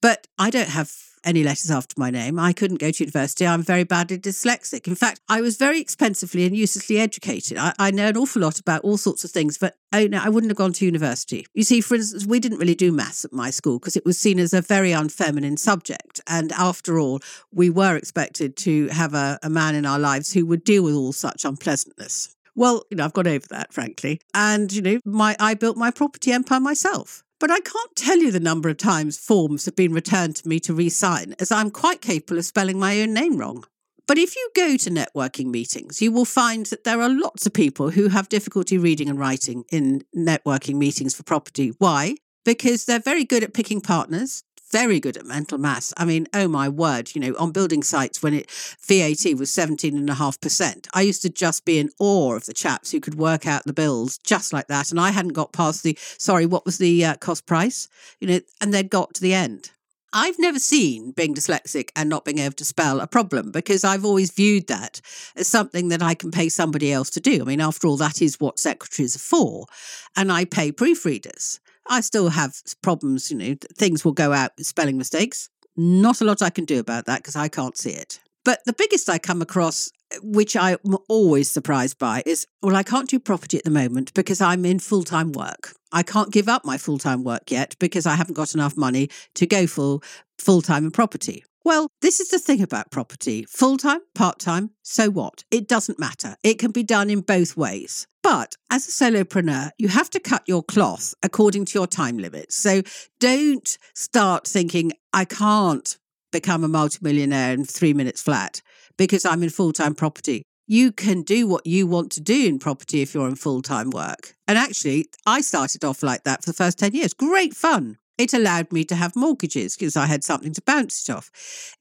But 0.00 0.26
I 0.38 0.50
don't 0.50 0.68
have 0.68 0.92
any 1.24 1.44
letters 1.44 1.70
after 1.70 1.94
my 1.98 2.10
name. 2.10 2.38
I 2.38 2.52
couldn't 2.52 2.80
go 2.80 2.90
to 2.90 3.04
university. 3.04 3.46
I'm 3.46 3.62
very 3.62 3.84
badly 3.84 4.18
dyslexic. 4.18 4.86
In 4.86 4.94
fact, 4.94 5.20
I 5.28 5.40
was 5.40 5.56
very 5.56 5.80
expensively 5.80 6.44
and 6.44 6.56
uselessly 6.56 6.98
educated. 6.98 7.58
I, 7.58 7.72
I 7.78 7.90
know 7.90 8.08
an 8.08 8.16
awful 8.16 8.42
lot 8.42 8.58
about 8.58 8.82
all 8.82 8.96
sorts 8.96 9.24
of 9.24 9.30
things, 9.30 9.58
but 9.58 9.76
oh, 9.92 9.98
I, 9.98 10.08
I 10.12 10.28
wouldn't 10.28 10.50
have 10.50 10.56
gone 10.56 10.72
to 10.74 10.84
university. 10.84 11.46
You 11.54 11.64
see, 11.64 11.80
for 11.80 11.94
instance, 11.94 12.26
we 12.26 12.40
didn't 12.40 12.58
really 12.58 12.74
do 12.74 12.92
maths 12.92 13.24
at 13.24 13.32
my 13.32 13.50
school 13.50 13.78
because 13.78 13.96
it 13.96 14.04
was 14.04 14.18
seen 14.18 14.38
as 14.38 14.52
a 14.52 14.60
very 14.60 14.90
unfeminine 14.90 15.58
subject. 15.58 16.20
And 16.26 16.52
after 16.52 16.98
all, 16.98 17.20
we 17.52 17.70
were 17.70 17.96
expected 17.96 18.56
to 18.58 18.88
have 18.88 19.14
a, 19.14 19.38
a 19.42 19.50
man 19.50 19.74
in 19.74 19.86
our 19.86 19.98
lives 19.98 20.32
who 20.32 20.46
would 20.46 20.64
deal 20.64 20.84
with 20.84 20.94
all 20.94 21.12
such 21.12 21.44
unpleasantness. 21.44 22.34
Well, 22.54 22.84
you 22.90 22.96
know, 22.96 23.04
I've 23.04 23.12
got 23.12 23.26
over 23.26 23.46
that, 23.48 23.72
frankly. 23.72 24.20
And, 24.34 24.72
you 24.72 24.82
know, 24.82 25.00
my 25.04 25.36
I 25.40 25.54
built 25.54 25.76
my 25.76 25.90
property 25.90 26.32
empire 26.32 26.60
myself. 26.60 27.24
But 27.42 27.50
I 27.50 27.58
can't 27.58 27.96
tell 27.96 28.18
you 28.18 28.30
the 28.30 28.38
number 28.38 28.68
of 28.68 28.76
times 28.76 29.18
forms 29.18 29.64
have 29.64 29.74
been 29.74 29.92
returned 29.92 30.36
to 30.36 30.48
me 30.48 30.60
to 30.60 30.72
re 30.72 30.88
sign, 30.88 31.34
as 31.40 31.50
I'm 31.50 31.72
quite 31.72 32.00
capable 32.00 32.38
of 32.38 32.44
spelling 32.44 32.78
my 32.78 33.00
own 33.00 33.12
name 33.12 33.36
wrong. 33.36 33.64
But 34.06 34.16
if 34.16 34.36
you 34.36 34.50
go 34.54 34.76
to 34.76 34.90
networking 34.90 35.46
meetings, 35.46 36.00
you 36.00 36.12
will 36.12 36.24
find 36.24 36.66
that 36.66 36.84
there 36.84 37.02
are 37.02 37.08
lots 37.08 37.44
of 37.44 37.52
people 37.52 37.90
who 37.90 38.10
have 38.10 38.28
difficulty 38.28 38.78
reading 38.78 39.08
and 39.08 39.18
writing 39.18 39.64
in 39.72 40.04
networking 40.16 40.76
meetings 40.76 41.16
for 41.16 41.24
property. 41.24 41.72
Why? 41.78 42.14
Because 42.44 42.84
they're 42.84 43.00
very 43.00 43.24
good 43.24 43.42
at 43.42 43.54
picking 43.54 43.80
partners, 43.80 44.44
very 44.72 44.98
good 44.98 45.16
at 45.16 45.26
mental 45.26 45.58
maths. 45.58 45.92
I 45.96 46.04
mean, 46.04 46.26
oh 46.34 46.48
my 46.48 46.68
word, 46.68 47.14
you 47.14 47.20
know, 47.20 47.34
on 47.38 47.52
building 47.52 47.82
sites 47.82 48.22
when 48.22 48.34
it 48.34 48.50
VAT 48.50 49.38
was 49.38 49.50
17.5%, 49.50 50.88
I 50.94 51.02
used 51.02 51.22
to 51.22 51.30
just 51.30 51.64
be 51.64 51.78
in 51.78 51.90
awe 52.00 52.34
of 52.34 52.46
the 52.46 52.54
chaps 52.54 52.90
who 52.90 53.00
could 53.00 53.14
work 53.14 53.46
out 53.46 53.64
the 53.64 53.72
bills 53.72 54.18
just 54.18 54.52
like 54.52 54.68
that. 54.68 54.90
And 54.90 54.98
I 54.98 55.10
hadn't 55.10 55.34
got 55.34 55.52
past 55.52 55.82
the, 55.82 55.96
sorry, 56.00 56.46
what 56.46 56.64
was 56.64 56.78
the 56.78 57.04
uh, 57.04 57.16
cost 57.16 57.46
price? 57.46 57.88
You 58.18 58.28
know, 58.28 58.40
and 58.60 58.72
they'd 58.72 58.90
got 58.90 59.14
to 59.14 59.20
the 59.20 59.34
end. 59.34 59.70
I've 60.14 60.38
never 60.38 60.58
seen 60.58 61.12
being 61.12 61.34
dyslexic 61.34 61.88
and 61.96 62.08
not 62.10 62.26
being 62.26 62.38
able 62.38 62.54
to 62.56 62.66
spell 62.66 63.00
a 63.00 63.06
problem 63.06 63.50
because 63.50 63.82
I've 63.82 64.04
always 64.04 64.30
viewed 64.30 64.66
that 64.66 65.00
as 65.36 65.48
something 65.48 65.88
that 65.88 66.02
I 66.02 66.14
can 66.14 66.30
pay 66.30 66.50
somebody 66.50 66.92
else 66.92 67.08
to 67.10 67.20
do. 67.20 67.40
I 67.40 67.44
mean, 67.44 67.62
after 67.62 67.86
all, 67.86 67.96
that 67.96 68.20
is 68.20 68.38
what 68.38 68.58
secretaries 68.58 69.16
are 69.16 69.20
for. 69.20 69.66
And 70.14 70.30
I 70.30 70.44
pay 70.44 70.70
proofreaders. 70.70 71.60
I 71.88 72.00
still 72.00 72.28
have 72.30 72.54
problems, 72.82 73.30
you 73.30 73.36
know, 73.36 73.56
things 73.76 74.04
will 74.04 74.12
go 74.12 74.32
out 74.32 74.52
with 74.56 74.66
spelling 74.66 74.98
mistakes. 74.98 75.48
Not 75.76 76.20
a 76.20 76.24
lot 76.24 76.42
I 76.42 76.50
can 76.50 76.64
do 76.64 76.78
about 76.78 77.06
that 77.06 77.18
because 77.18 77.36
I 77.36 77.48
can't 77.48 77.76
see 77.76 77.90
it. 77.90 78.20
But 78.44 78.60
the 78.66 78.72
biggest 78.72 79.08
I 79.08 79.18
come 79.18 79.40
across, 79.40 79.90
which 80.22 80.56
I'm 80.56 80.78
always 81.08 81.50
surprised 81.50 81.98
by, 81.98 82.22
is 82.26 82.46
well, 82.62 82.76
I 82.76 82.82
can't 82.82 83.08
do 83.08 83.18
property 83.18 83.58
at 83.58 83.64
the 83.64 83.70
moment 83.70 84.12
because 84.14 84.40
I'm 84.40 84.64
in 84.64 84.78
full 84.78 85.04
time 85.04 85.32
work. 85.32 85.74
I 85.92 86.02
can't 86.02 86.32
give 86.32 86.48
up 86.48 86.64
my 86.64 86.78
full 86.78 86.98
time 86.98 87.24
work 87.24 87.50
yet 87.50 87.76
because 87.78 88.06
I 88.06 88.14
haven't 88.14 88.34
got 88.34 88.54
enough 88.54 88.76
money 88.76 89.10
to 89.34 89.46
go 89.46 89.66
full 89.66 90.02
full 90.38 90.62
time 90.62 90.84
in 90.84 90.90
property. 90.90 91.44
Well, 91.64 91.86
this 92.00 92.18
is 92.18 92.28
the 92.28 92.40
thing 92.40 92.60
about 92.60 92.90
property 92.90 93.44
full 93.48 93.76
time, 93.76 94.00
part 94.14 94.40
time, 94.40 94.70
so 94.82 95.10
what? 95.10 95.44
It 95.50 95.68
doesn't 95.68 95.98
matter. 95.98 96.36
It 96.42 96.58
can 96.58 96.72
be 96.72 96.82
done 96.82 97.08
in 97.08 97.20
both 97.20 97.56
ways. 97.56 98.06
But 98.22 98.56
as 98.70 98.86
a 98.88 98.90
solopreneur, 98.90 99.70
you 99.78 99.88
have 99.88 100.10
to 100.10 100.20
cut 100.20 100.42
your 100.46 100.62
cloth 100.62 101.14
according 101.22 101.66
to 101.66 101.78
your 101.78 101.86
time 101.86 102.18
limits. 102.18 102.56
So 102.56 102.82
don't 103.20 103.78
start 103.94 104.46
thinking, 104.46 104.92
I 105.12 105.24
can't 105.24 105.98
become 106.32 106.64
a 106.64 106.68
multimillionaire 106.68 107.52
in 107.52 107.64
three 107.64 107.92
minutes 107.92 108.22
flat 108.22 108.62
because 108.96 109.24
I'm 109.24 109.42
in 109.42 109.50
full 109.50 109.72
time 109.72 109.94
property. 109.94 110.42
You 110.66 110.92
can 110.92 111.22
do 111.22 111.46
what 111.46 111.66
you 111.66 111.86
want 111.86 112.12
to 112.12 112.20
do 112.20 112.46
in 112.46 112.58
property 112.58 113.02
if 113.02 113.14
you're 113.14 113.28
in 113.28 113.34
full 113.34 113.62
time 113.62 113.90
work. 113.90 114.34
And 114.46 114.56
actually, 114.56 115.06
I 115.26 115.40
started 115.40 115.84
off 115.84 116.02
like 116.02 116.24
that 116.24 116.42
for 116.42 116.50
the 116.50 116.56
first 116.56 116.78
10 116.78 116.94
years. 116.94 117.14
Great 117.14 117.54
fun. 117.54 117.98
It 118.18 118.32
allowed 118.32 118.72
me 118.72 118.84
to 118.84 118.94
have 118.94 119.16
mortgages 119.16 119.76
because 119.76 119.96
I 119.96 120.06
had 120.06 120.22
something 120.22 120.52
to 120.52 120.62
bounce 120.62 121.08
it 121.08 121.12
off. 121.12 121.30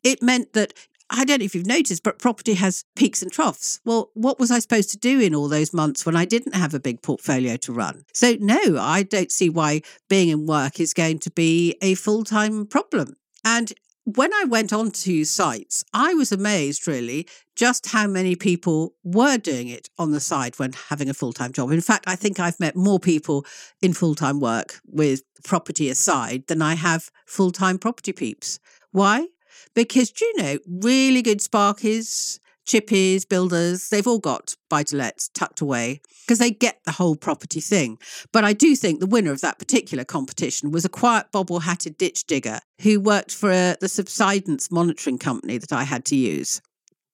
It 0.04 0.22
meant 0.22 0.54
that 0.54 0.74
I 1.14 1.26
don't 1.26 1.40
know 1.40 1.46
if 1.46 1.54
you've 1.54 1.66
noticed, 1.66 2.04
but 2.04 2.20
property 2.20 2.54
has 2.54 2.86
peaks 2.96 3.22
and 3.22 3.30
troughs. 3.30 3.82
Well, 3.84 4.12
what 4.14 4.40
was 4.40 4.50
I 4.50 4.60
supposed 4.60 4.92
to 4.92 4.98
do 4.98 5.20
in 5.20 5.36
all 5.36 5.50
those 5.50 5.74
months 5.74 6.06
when 6.06 6.16
I 6.16 6.24
didn't 6.24 6.56
have 6.56 6.74
a 6.74 6.80
big 6.80 7.02
portfolio 7.02 7.58
to 7.58 7.74
run? 7.74 8.06
So, 8.14 8.38
no, 8.40 8.78
I 8.80 9.04
don't 9.04 9.32
see 9.32 9.50
why 9.50 9.82
being 10.10 10.30
in 10.30 10.46
work 10.46 10.80
is 10.80 10.94
going 10.94 11.20
to 11.20 11.32
be 11.32 11.76
a 11.82 11.96
full 11.96 12.24
time 12.24 12.66
problem. 12.66 13.18
And 13.44 13.74
when 14.06 14.34
I 14.34 14.46
went 14.46 14.74
onto 14.74 15.24
sites, 15.26 15.84
I 15.94 16.14
was 16.14 16.32
amazed 16.32 16.88
really 16.88 17.28
just 17.56 17.88
how 17.88 18.08
many 18.08 18.36
people 18.36 18.96
were 19.04 19.38
doing 19.38 19.68
it 19.68 19.90
on 19.98 20.12
the 20.12 20.20
side 20.20 20.58
when 20.58 20.74
having 20.74 21.10
a 21.10 21.14
full 21.14 21.34
time 21.34 21.54
job. 21.54 21.72
In 21.72 21.82
fact, 21.82 22.06
I 22.08 22.16
think 22.16 22.40
I've 22.40 22.60
met 22.60 22.76
more 22.76 23.00
people 23.00 23.46
in 23.82 23.94
full 23.94 24.16
time 24.16 24.40
work 24.40 24.80
with 24.86 25.22
property 25.44 25.90
aside 25.90 26.48
than 26.48 26.62
I 26.62 26.76
have 26.76 27.10
full 27.26 27.52
time 27.52 27.78
property 27.78 28.12
peeps. 28.12 28.60
Why? 28.92 29.28
Because, 29.74 30.12
you 30.20 30.34
know, 30.38 30.58
really 30.68 31.22
good 31.22 31.40
sparkies, 31.40 32.40
chippies, 32.68 33.28
builders, 33.28 33.90
they've 33.90 34.08
all 34.08 34.20
got 34.20 34.56
buy 34.70 34.84
to 34.84 34.96
lets 34.96 35.30
tucked 35.30 35.62
away 35.62 36.02
because 36.26 36.40
they 36.40 36.52
get 36.52 36.80
the 36.86 36.92
whole 36.92 37.16
property 37.16 37.60
thing. 37.60 37.98
But 38.32 38.44
I 38.44 38.54
do 38.54 38.76
think 38.76 39.00
the 39.00 39.08
winner 39.08 39.32
of 39.32 39.42
that 39.42 39.60
particular 39.60 40.04
competition 40.04 40.72
was 40.72 40.86
a 40.86 40.90
quiet 40.90 41.28
bobble 41.32 41.62
hatted 41.62 41.98
ditch 41.98 42.26
digger 42.26 42.60
who 42.82 43.00
worked 43.00 43.34
for 43.34 43.52
uh, 43.52 43.76
the 43.80 43.90
subsidence 43.90 44.72
monitoring 44.72 45.18
company 45.18 45.58
that 45.58 45.74
I 45.74 45.84
had 45.84 46.06
to 46.06 46.16
use. 46.16 46.62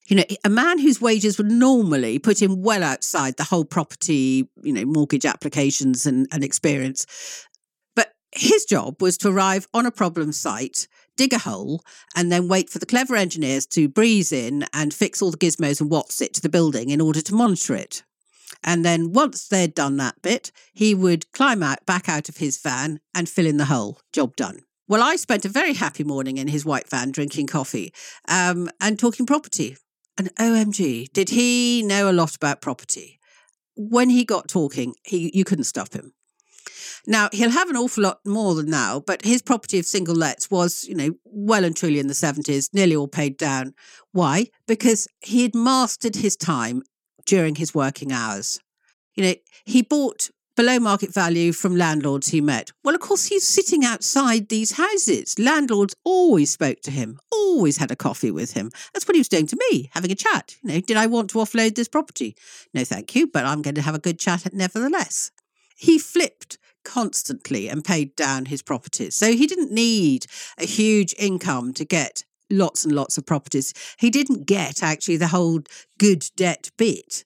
You 0.08 0.18
know, 0.18 0.24
a 0.46 0.50
man 0.50 0.80
whose 0.80 1.02
wages 1.02 1.38
would 1.38 1.52
normally 1.52 2.18
put 2.18 2.42
him 2.42 2.62
well 2.62 2.84
outside 2.84 3.36
the 3.36 3.44
whole 3.44 3.66
property, 3.66 4.50
you 4.62 4.72
know, 4.72 4.86
mortgage 4.86 5.26
applications 5.26 6.06
and, 6.06 6.28
and 6.32 6.44
experience. 6.46 7.06
But 7.94 8.14
his 8.32 8.64
job 8.64 9.02
was 9.02 9.18
to 9.18 9.30
arrive 9.30 9.68
on 9.74 9.86
a 9.86 9.92
problem 9.92 10.32
site 10.32 10.88
dig 11.18 11.34
a 11.34 11.40
hole, 11.40 11.84
and 12.16 12.32
then 12.32 12.48
wait 12.48 12.70
for 12.70 12.80
the 12.80 12.86
clever 12.86 13.16
engineers 13.16 13.66
to 13.68 13.90
breeze 13.90 14.32
in 14.32 14.66
and 14.74 14.94
fix 14.94 15.22
all 15.22 15.32
the 15.32 15.38
gizmos 15.38 15.82
and 15.82 15.90
what's 15.90 16.22
it 16.22 16.34
to 16.36 16.42
the 16.42 16.50
building 16.50 16.90
in 16.90 17.02
order 17.02 17.22
to 17.22 17.36
monitor 17.36 17.76
it. 17.76 18.04
And 18.64 18.86
then 18.86 19.12
once 19.12 19.48
they'd 19.48 19.74
done 19.74 19.98
that 19.98 20.22
bit, 20.22 20.52
he 20.74 20.96
would 20.96 21.32
climb 21.32 21.62
out 21.62 21.86
back 21.86 22.08
out 22.08 22.30
of 22.30 22.38
his 22.38 22.58
van 22.58 23.00
and 23.14 23.28
fill 23.28 23.46
in 23.46 23.58
the 23.58 23.66
hole. 23.66 24.00
Job 24.14 24.36
done. 24.36 24.62
Well, 24.88 25.04
I 25.04 25.18
spent 25.18 25.44
a 25.44 25.50
very 25.50 25.74
happy 25.74 26.06
morning 26.06 26.38
in 26.38 26.48
his 26.48 26.66
white 26.66 26.90
van 26.90 27.12
drinking 27.12 27.48
coffee 27.48 27.94
um, 28.28 28.70
and 28.80 28.98
talking 28.98 29.26
property. 29.26 29.76
And 30.18 30.34
OMG, 30.36 31.12
did 31.12 31.30
he 31.30 31.84
know 31.84 32.10
a 32.10 32.14
lot 32.14 32.36
about 32.36 32.62
property? 32.62 33.20
When 33.76 34.10
he 34.10 34.24
got 34.24 34.48
talking, 34.48 34.96
he 35.04 35.30
you 35.34 35.44
couldn't 35.44 35.66
stop 35.66 35.94
him. 35.94 36.14
Now, 37.06 37.30
he'll 37.32 37.50
have 37.50 37.70
an 37.70 37.78
awful 37.78 38.04
lot 38.04 38.20
more 38.26 38.56
than 38.56 38.70
now, 38.70 39.00
but 39.00 39.26
his 39.26 39.42
property 39.42 39.80
of 39.80 39.86
single 39.86 40.16
lets 40.16 40.52
was, 40.52 40.86
you 40.86 40.96
know, 40.96 41.12
well 41.26 41.64
and 41.64 41.76
truly 41.76 42.00
in 42.00 42.08
the 42.08 42.14
70s, 42.14 42.70
nearly 42.74 42.96
all 42.96 43.08
paid 43.08 43.38
down. 43.38 43.74
Why? 44.12 44.48
Because 44.68 45.08
he 45.22 45.44
had 45.44 45.56
mastered 45.56 46.16
his 46.16 46.36
time 46.36 46.84
during 47.26 47.56
his 47.56 47.76
working 47.76 48.12
hours. 48.12 48.60
You 49.16 49.24
know, 49.24 49.34
he 49.66 49.82
bought 49.82 50.30
below 50.58 50.80
market 50.80 51.14
value 51.14 51.54
from 51.54 51.78
landlords 51.78 52.30
he 52.30 52.42
met. 52.42 52.72
Well, 52.84 52.96
of 52.96 53.02
course, 53.02 53.28
he's 53.28 53.48
sitting 53.48 53.86
outside 53.86 54.50
these 54.50 54.72
houses. 54.72 55.38
Landlords 55.38 55.96
always 56.04 56.52
spoke 56.52 56.82
to 56.82 56.92
him, 56.92 57.20
always 57.32 57.78
had 57.78 57.92
a 57.92 57.96
coffee 57.96 58.32
with 58.32 58.54
him. 58.54 58.72
That's 58.92 59.08
what 59.08 59.16
he 59.16 59.20
was 59.20 59.30
doing 59.30 59.46
to 59.48 59.60
me, 59.70 59.90
having 59.94 60.12
a 60.12 60.16
chat. 60.16 60.56
You 60.64 60.74
know, 60.74 60.82
did 60.82 60.98
I 60.98 61.06
want 61.06 61.30
to 61.30 61.38
offload 61.38 61.76
this 61.76 61.88
property? 61.88 62.36
No, 62.74 62.84
thank 62.84 63.16
you, 63.16 63.28
but 63.28 63.46
I'm 63.46 63.62
going 63.62 63.76
to 63.76 63.84
have 63.84 63.96
a 63.96 64.00
good 64.00 64.20
chat 64.20 64.52
nevertheless. 64.52 65.32
He 65.78 65.98
flipped 66.00 66.58
constantly 66.84 67.70
and 67.70 67.84
paid 67.84 68.16
down 68.16 68.46
his 68.46 68.62
properties. 68.62 69.16
So 69.16 69.34
he 69.34 69.46
didn't 69.46 69.72
need 69.72 70.26
a 70.58 70.66
huge 70.66 71.14
income 71.18 71.74
to 71.74 71.86
get 71.86 72.24
lots 72.50 72.86
and 72.86 72.96
lots 72.96 73.18
of 73.18 73.26
properties. 73.26 73.74
He 74.00 74.10
didn't 74.10 74.46
get 74.46 74.82
actually 74.82 75.18
the 75.18 75.28
whole 75.28 75.62
good 75.98 76.26
debt 76.36 76.72
bit. 76.78 77.24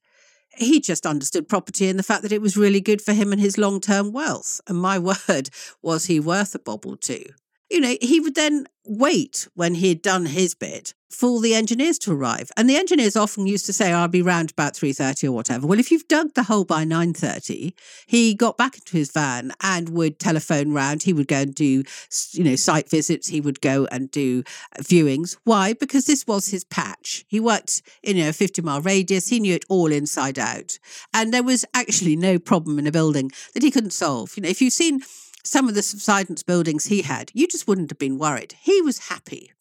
He 0.58 0.82
just 0.82 1.06
understood 1.06 1.48
property 1.48 1.88
and 1.88 1.98
the 1.98 2.04
fact 2.04 2.24
that 2.24 2.32
it 2.32 2.42
was 2.42 2.58
really 2.58 2.82
good 2.82 3.02
for 3.02 3.14
him 3.14 3.32
and 3.32 3.40
his 3.40 3.58
long 3.58 3.80
term 3.80 4.12
wealth. 4.12 4.60
And 4.68 4.78
my 4.78 5.00
word, 5.30 5.50
was 5.82 6.06
he 6.06 6.20
worth 6.20 6.54
a 6.56 6.60
bob 6.60 6.86
or 6.86 6.98
two? 6.98 7.24
You 7.72 7.80
know, 7.80 7.96
he 8.02 8.20
would 8.20 8.36
then 8.36 8.66
wait 8.86 9.48
when 9.56 9.76
he 9.76 9.90
had 9.90 10.02
done 10.02 10.26
his 10.26 10.54
bit 10.54 10.94
for 11.10 11.42
the 11.42 11.56
engineers 11.56 11.98
to 12.00 12.12
arrive. 12.12 12.52
And 12.58 12.70
the 12.70 12.76
engineers 12.76 13.16
often 13.16 13.48
used 13.48 13.66
to 13.68 13.74
say, 13.74 13.94
I'll 13.94 14.08
be 14.08 14.22
round 14.22 14.52
about 14.52 14.74
3.30 14.74 15.30
or 15.30 15.32
whatever. 15.32 15.68
Well, 15.68 15.80
if 15.80 15.92
you've 15.92 16.08
dug 16.08 16.34
the 16.34 16.44
hole 16.44 16.66
by 16.66 16.84
9.30, 16.84 17.74
he 18.08 18.34
got 18.34 18.58
back 18.58 18.76
into 18.76 18.98
his 18.98 19.12
van 19.12 19.54
and 19.62 19.90
would 19.90 20.20
telephone 20.20 20.74
round. 20.74 21.04
He 21.04 21.14
would 21.14 21.28
go 21.28 21.38
and 21.38 21.56
do, 21.56 21.84
you 22.32 22.44
know, 22.44 22.56
site 22.56 22.90
visits. 22.90 23.28
He 23.28 23.40
would 23.40 23.62
go 23.62 23.88
and 23.92 24.12
do 24.12 24.44
uh, 24.78 24.82
viewings. 24.82 25.38
Why? 25.44 25.74
Because 25.74 26.06
this 26.08 26.28
was 26.28 26.48
his 26.48 26.64
patch. 26.66 27.24
He 27.28 27.40
worked 27.40 27.82
in 28.04 28.18
you 28.18 28.24
know, 28.24 28.30
a 28.30 28.34
50 28.34 28.62
mile 28.62 28.82
radius. 28.82 29.30
He 29.30 29.40
knew 29.40 29.56
it 29.56 29.66
all 29.70 29.92
inside 29.92 30.40
out. 30.40 30.78
And 31.14 31.34
there 31.34 31.44
was 31.44 31.66
actually 31.74 32.16
no 32.16 32.40
problem 32.40 32.80
in 32.80 32.88
a 32.88 32.92
building 32.92 33.32
that 33.54 33.64
he 33.64 33.72
couldn't 33.72 33.92
solve. 33.92 34.36
You 34.36 34.44
know, 34.44 34.50
if 34.50 34.62
you've 34.62 34.74
seen 34.74 35.02
some 35.44 35.68
of 35.68 35.76
the 35.76 35.82
subsidence 35.82 36.44
buildings 36.44 36.86
he 36.86 37.02
had, 37.02 37.32
you 37.34 37.48
just 37.48 37.68
wouldn't 37.68 37.92
have 37.92 38.00
been 38.00 38.18
worried. 38.18 38.56
He 38.62 38.82
was 38.82 39.10
happy. 39.10 39.52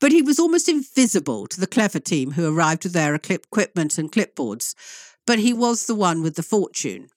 But 0.00 0.12
he 0.12 0.22
was 0.22 0.38
almost 0.38 0.68
invisible 0.68 1.46
to 1.46 1.60
the 1.60 1.66
clever 1.66 1.98
team 1.98 2.32
who 2.32 2.52
arrived 2.52 2.84
with 2.84 2.92
their 2.92 3.14
equipment 3.14 3.98
and 3.98 4.12
clipboards. 4.12 4.74
But 5.26 5.38
he 5.38 5.52
was 5.52 5.86
the 5.86 5.94
one 5.94 6.22
with 6.22 6.36
the 6.36 6.42
fortune. 6.42 7.08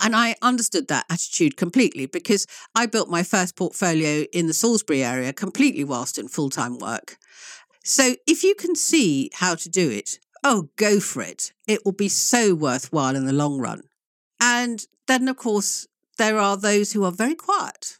And 0.00 0.16
I 0.16 0.36
understood 0.40 0.88
that 0.88 1.04
attitude 1.10 1.56
completely 1.56 2.06
because 2.06 2.46
I 2.74 2.86
built 2.86 3.10
my 3.10 3.22
first 3.22 3.56
portfolio 3.56 4.24
in 4.32 4.46
the 4.46 4.54
Salisbury 4.54 5.04
area 5.04 5.32
completely 5.32 5.84
whilst 5.84 6.16
in 6.16 6.28
full 6.28 6.48
time 6.48 6.78
work. 6.78 7.18
So 7.84 8.14
if 8.26 8.42
you 8.42 8.54
can 8.54 8.74
see 8.74 9.30
how 9.34 9.54
to 9.56 9.68
do 9.68 9.90
it, 9.90 10.18
oh, 10.42 10.70
go 10.76 11.00
for 11.00 11.22
it. 11.22 11.52
It 11.66 11.84
will 11.84 11.92
be 11.92 12.08
so 12.08 12.54
worthwhile 12.54 13.16
in 13.16 13.26
the 13.26 13.32
long 13.32 13.58
run. 13.58 13.82
And 14.40 14.84
then, 15.06 15.28
of 15.28 15.36
course, 15.36 15.86
there 16.20 16.38
are 16.38 16.56
those 16.56 16.92
who 16.92 17.04
are 17.04 17.12
very 17.12 17.34
quiet 17.34 17.98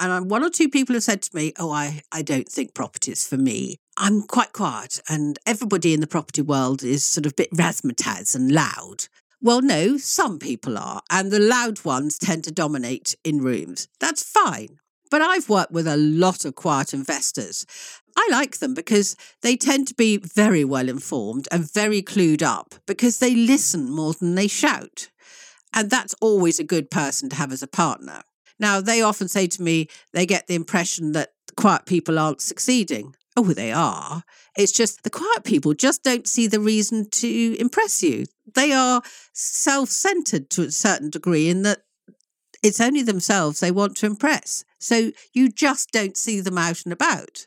and 0.00 0.30
one 0.30 0.44
or 0.44 0.50
two 0.50 0.68
people 0.68 0.94
have 0.94 1.02
said 1.02 1.22
to 1.22 1.36
me, 1.36 1.52
Oh, 1.58 1.70
I, 1.70 2.02
I 2.12 2.22
don't 2.22 2.48
think 2.48 2.74
property 2.74 3.12
is 3.12 3.26
for 3.26 3.36
me. 3.36 3.78
I'm 3.96 4.22
quite 4.22 4.52
quiet, 4.52 5.00
and 5.08 5.38
everybody 5.44 5.92
in 5.92 6.00
the 6.00 6.06
property 6.06 6.42
world 6.42 6.84
is 6.84 7.04
sort 7.04 7.26
of 7.26 7.32
a 7.32 7.34
bit 7.34 7.50
razzmatazz 7.50 8.34
and 8.34 8.52
loud. 8.52 9.08
Well, 9.40 9.60
no, 9.60 9.96
some 9.96 10.38
people 10.38 10.78
are, 10.78 11.02
and 11.10 11.30
the 11.30 11.40
loud 11.40 11.84
ones 11.84 12.18
tend 12.18 12.44
to 12.44 12.52
dominate 12.52 13.16
in 13.24 13.42
rooms. 13.42 13.88
That's 13.98 14.22
fine. 14.22 14.78
But 15.10 15.22
I've 15.22 15.48
worked 15.48 15.72
with 15.72 15.86
a 15.86 15.96
lot 15.96 16.44
of 16.44 16.54
quiet 16.54 16.92
investors. 16.92 17.66
I 18.16 18.28
like 18.30 18.58
them 18.58 18.74
because 18.74 19.16
they 19.42 19.56
tend 19.56 19.88
to 19.88 19.94
be 19.94 20.18
very 20.18 20.64
well 20.64 20.88
informed 20.88 21.48
and 21.50 21.72
very 21.72 22.02
clued 22.02 22.42
up 22.42 22.74
because 22.86 23.18
they 23.18 23.34
listen 23.34 23.90
more 23.90 24.12
than 24.12 24.34
they 24.34 24.48
shout. 24.48 25.08
And 25.74 25.90
that's 25.90 26.14
always 26.20 26.58
a 26.58 26.64
good 26.64 26.90
person 26.90 27.28
to 27.30 27.36
have 27.36 27.52
as 27.52 27.62
a 27.62 27.68
partner. 27.68 28.22
Now, 28.58 28.80
they 28.80 29.02
often 29.02 29.28
say 29.28 29.46
to 29.46 29.62
me 29.62 29.88
they 30.12 30.26
get 30.26 30.46
the 30.46 30.54
impression 30.54 31.12
that 31.12 31.32
quiet 31.56 31.86
people 31.86 32.18
aren't 32.18 32.40
succeeding. 32.40 33.14
Oh, 33.36 33.44
they 33.44 33.70
are. 33.70 34.24
It's 34.56 34.72
just 34.72 35.04
the 35.04 35.10
quiet 35.10 35.44
people 35.44 35.72
just 35.74 36.02
don't 36.02 36.26
see 36.26 36.48
the 36.48 36.58
reason 36.58 37.08
to 37.10 37.56
impress 37.60 38.02
you. 38.02 38.26
They 38.54 38.72
are 38.72 39.02
self 39.32 39.90
centered 39.90 40.50
to 40.50 40.62
a 40.62 40.70
certain 40.72 41.10
degree 41.10 41.48
in 41.48 41.62
that 41.62 41.82
it's 42.62 42.80
only 42.80 43.02
themselves 43.02 43.60
they 43.60 43.70
want 43.70 43.96
to 43.98 44.06
impress. 44.06 44.64
So 44.80 45.12
you 45.32 45.50
just 45.50 45.92
don't 45.92 46.16
see 46.16 46.40
them 46.40 46.58
out 46.58 46.82
and 46.84 46.92
about, 46.92 47.46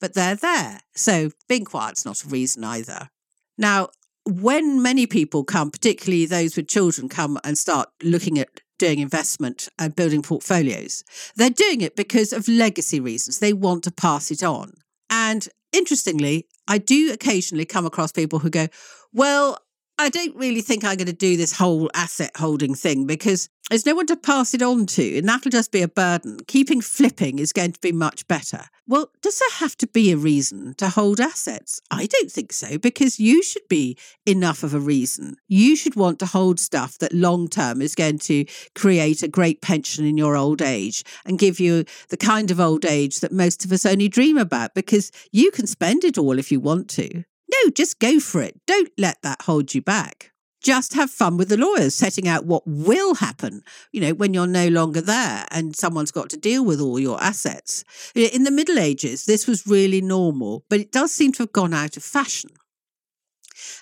but 0.00 0.14
they're 0.14 0.36
there. 0.36 0.80
So 0.94 1.30
being 1.48 1.64
quiet's 1.64 2.04
not 2.04 2.24
a 2.24 2.28
reason 2.28 2.62
either. 2.62 3.10
Now, 3.58 3.88
when 4.24 4.82
many 4.82 5.06
people 5.06 5.44
come, 5.44 5.70
particularly 5.70 6.26
those 6.26 6.56
with 6.56 6.68
children, 6.68 7.08
come 7.08 7.38
and 7.44 7.58
start 7.58 7.88
looking 8.02 8.38
at 8.38 8.48
doing 8.78 8.98
investment 8.98 9.68
and 9.78 9.94
building 9.94 10.22
portfolios, 10.22 11.04
they're 11.36 11.50
doing 11.50 11.80
it 11.80 11.96
because 11.96 12.32
of 12.32 12.48
legacy 12.48 13.00
reasons. 13.00 13.38
They 13.38 13.52
want 13.52 13.84
to 13.84 13.92
pass 13.92 14.30
it 14.30 14.42
on. 14.42 14.72
And 15.10 15.48
interestingly, 15.72 16.46
I 16.68 16.78
do 16.78 17.12
occasionally 17.12 17.64
come 17.64 17.86
across 17.86 18.12
people 18.12 18.38
who 18.38 18.50
go, 18.50 18.68
Well, 19.12 19.58
I 19.98 20.08
don't 20.08 20.34
really 20.34 20.62
think 20.62 20.84
I'm 20.84 20.96
going 20.96 21.06
to 21.06 21.12
do 21.12 21.36
this 21.36 21.52
whole 21.52 21.90
asset 21.94 22.32
holding 22.36 22.74
thing 22.74 23.06
because 23.06 23.48
there's 23.70 23.86
no 23.86 23.94
one 23.94 24.06
to 24.06 24.16
pass 24.16 24.52
it 24.52 24.60
on 24.60 24.86
to, 24.86 25.18
and 25.18 25.28
that'll 25.28 25.50
just 25.50 25.70
be 25.70 25.82
a 25.82 25.88
burden. 25.88 26.38
Keeping 26.48 26.80
flipping 26.80 27.38
is 27.38 27.52
going 27.52 27.72
to 27.72 27.80
be 27.80 27.92
much 27.92 28.26
better. 28.26 28.64
Well, 28.88 29.10
does 29.22 29.38
there 29.38 29.58
have 29.58 29.76
to 29.76 29.86
be 29.86 30.10
a 30.10 30.16
reason 30.16 30.74
to 30.78 30.88
hold 30.88 31.20
assets? 31.20 31.80
I 31.90 32.06
don't 32.06 32.30
think 32.30 32.52
so, 32.52 32.78
because 32.78 33.20
you 33.20 33.42
should 33.42 33.68
be 33.68 33.96
enough 34.26 34.62
of 34.62 34.74
a 34.74 34.80
reason. 34.80 35.36
You 35.46 35.76
should 35.76 35.94
want 35.94 36.18
to 36.18 36.26
hold 36.26 36.58
stuff 36.58 36.98
that 36.98 37.12
long 37.12 37.46
term 37.48 37.80
is 37.80 37.94
going 37.94 38.18
to 38.20 38.44
create 38.74 39.22
a 39.22 39.28
great 39.28 39.62
pension 39.62 40.04
in 40.04 40.18
your 40.18 40.36
old 40.36 40.60
age 40.60 41.04
and 41.24 41.38
give 41.38 41.60
you 41.60 41.84
the 42.08 42.16
kind 42.16 42.50
of 42.50 42.58
old 42.58 42.84
age 42.84 43.20
that 43.20 43.32
most 43.32 43.64
of 43.64 43.70
us 43.70 43.86
only 43.86 44.08
dream 44.08 44.36
about, 44.36 44.74
because 44.74 45.12
you 45.30 45.50
can 45.50 45.66
spend 45.66 46.02
it 46.02 46.18
all 46.18 46.38
if 46.38 46.50
you 46.50 46.58
want 46.58 46.88
to. 46.90 47.24
No, 47.52 47.70
just 47.70 47.98
go 47.98 48.18
for 48.18 48.42
it. 48.42 48.60
Don't 48.66 48.90
let 48.96 49.20
that 49.22 49.42
hold 49.42 49.74
you 49.74 49.82
back. 49.82 50.32
Just 50.62 50.94
have 50.94 51.10
fun 51.10 51.36
with 51.36 51.48
the 51.48 51.56
lawyers, 51.56 51.94
setting 51.94 52.28
out 52.28 52.46
what 52.46 52.62
will 52.66 53.16
happen, 53.16 53.62
you 53.90 54.00
know, 54.00 54.14
when 54.14 54.32
you're 54.32 54.46
no 54.46 54.68
longer 54.68 55.00
there 55.00 55.44
and 55.50 55.74
someone's 55.74 56.12
got 56.12 56.30
to 56.30 56.36
deal 56.36 56.64
with 56.64 56.80
all 56.80 57.00
your 57.00 57.20
assets. 57.20 57.84
In 58.14 58.44
the 58.44 58.50
Middle 58.52 58.78
Ages, 58.78 59.24
this 59.24 59.48
was 59.48 59.66
really 59.66 60.00
normal, 60.00 60.64
but 60.70 60.78
it 60.78 60.92
does 60.92 61.10
seem 61.10 61.32
to 61.32 61.42
have 61.42 61.52
gone 61.52 61.74
out 61.74 61.96
of 61.96 62.04
fashion. 62.04 62.50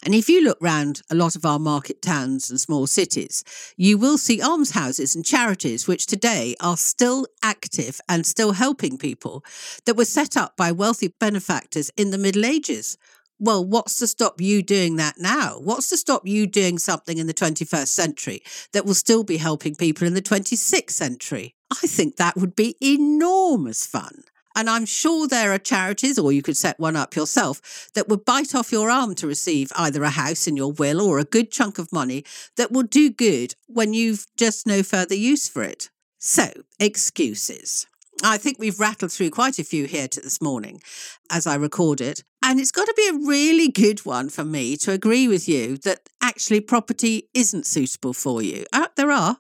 And 0.03 0.15
if 0.15 0.29
you 0.29 0.43
look 0.43 0.59
round 0.61 1.03
a 1.11 1.15
lot 1.15 1.37
of 1.37 1.45
our 1.45 1.59
market 1.59 2.01
towns 2.01 2.51
and 2.51 2.59
small 2.59 2.87
cities, 2.87 3.45
you 3.77 3.99
will 3.99 4.17
see 4.17 4.41
almshouses 4.41 5.15
and 5.15 5.25
charities 5.25 5.87
which 5.87 6.07
today 6.07 6.57
are 6.61 6.79
still 6.79 7.27
active 7.43 8.01
and 8.09 8.27
still 8.27 8.53
helping 8.53 8.97
people 8.97 9.45
that 9.85 9.97
were 9.97 10.07
set 10.07 10.37
up 10.37 10.57
by 10.57 10.73
wealthy 10.73 11.09
benefactors 11.21 11.91
in 11.97 12.11
the 12.11 12.19
Middle 12.19 12.47
Ages 12.47 12.97
well, 13.41 13.65
what's 13.65 13.97
to 13.97 14.07
stop 14.07 14.41
you 14.41 14.63
doing 14.63 14.97
that 14.97 15.19
now? 15.19 15.59
What's 15.59 15.89
to 15.89 15.97
stop 15.97 16.27
you 16.27 16.47
doing 16.47 16.79
something 16.79 17.19
in 17.19 17.27
the 17.27 17.35
21st 17.35 17.89
century 17.89 18.43
that 18.73 18.85
will 18.85 18.95
still 18.95 19.25
be 19.25 19.39
helping 19.39 19.75
people 19.75 20.07
in 20.07 20.15
the 20.15 20.23
26th 20.23 20.91
century? 20.91 21.55
I 21.71 21.87
think 21.87 22.17
that 22.17 22.37
would 22.37 22.55
be 22.55 22.77
enormous 22.83 23.87
fun. 23.87 24.25
And 24.55 24.69
I'm 24.69 24.85
sure 24.85 25.27
there 25.27 25.53
are 25.53 25.59
charities, 25.59 26.19
or 26.19 26.33
you 26.33 26.43
could 26.43 26.57
set 26.57 26.79
one 26.79 26.97
up 26.97 27.17
yourself, 27.17 27.89
that 27.95 28.09
would 28.09 28.25
bite 28.25 28.55
off 28.55 28.73
your 28.73 28.91
arm 28.91 29.15
to 29.15 29.27
receive 29.27 29.73
either 29.77 30.03
a 30.03 30.11
house 30.11 30.47
in 30.47 30.57
your 30.57 30.73
will 30.73 31.01
or 31.01 31.19
a 31.19 31.25
good 31.25 31.51
chunk 31.51 31.79
of 31.79 31.93
money 31.93 32.25
that 32.57 32.73
will 32.73 32.83
do 32.83 33.11
good 33.11 33.55
when 33.69 33.95
you've 33.95 34.27
just 34.37 34.67
no 34.67 34.83
further 34.83 35.15
use 35.15 35.49
for 35.49 35.63
it. 35.63 35.89
So, 36.19 36.51
excuses. 36.79 37.87
I 38.23 38.37
think 38.37 38.59
we've 38.59 38.79
rattled 38.79 39.13
through 39.13 39.31
quite 39.31 39.59
a 39.59 39.65
few 39.65 39.87
here 39.87 40.09
to 40.09 40.21
this 40.21 40.43
morning 40.43 40.83
as 41.31 41.47
I 41.47 41.55
record 41.55 42.01
it. 42.01 42.23
And 42.43 42.61
it's 42.61 42.71
got 42.71 42.87
to 42.87 42.95
be 42.97 43.09
a 43.09 43.27
really 43.27 43.69
good 43.69 44.05
one 44.05 44.29
for 44.29 44.45
me 44.45 44.77
to 44.79 44.93
agree 44.93 45.29
with 45.29 45.49
you 45.49 45.79
that 45.79 46.09
actually 46.23 46.61
property 46.61 47.29
isn't 47.35 47.67
suitable 47.67 48.13
for 48.13 48.43
you. 48.43 48.65
Uh, 48.73 48.89
there 48.97 49.11
are, 49.11 49.39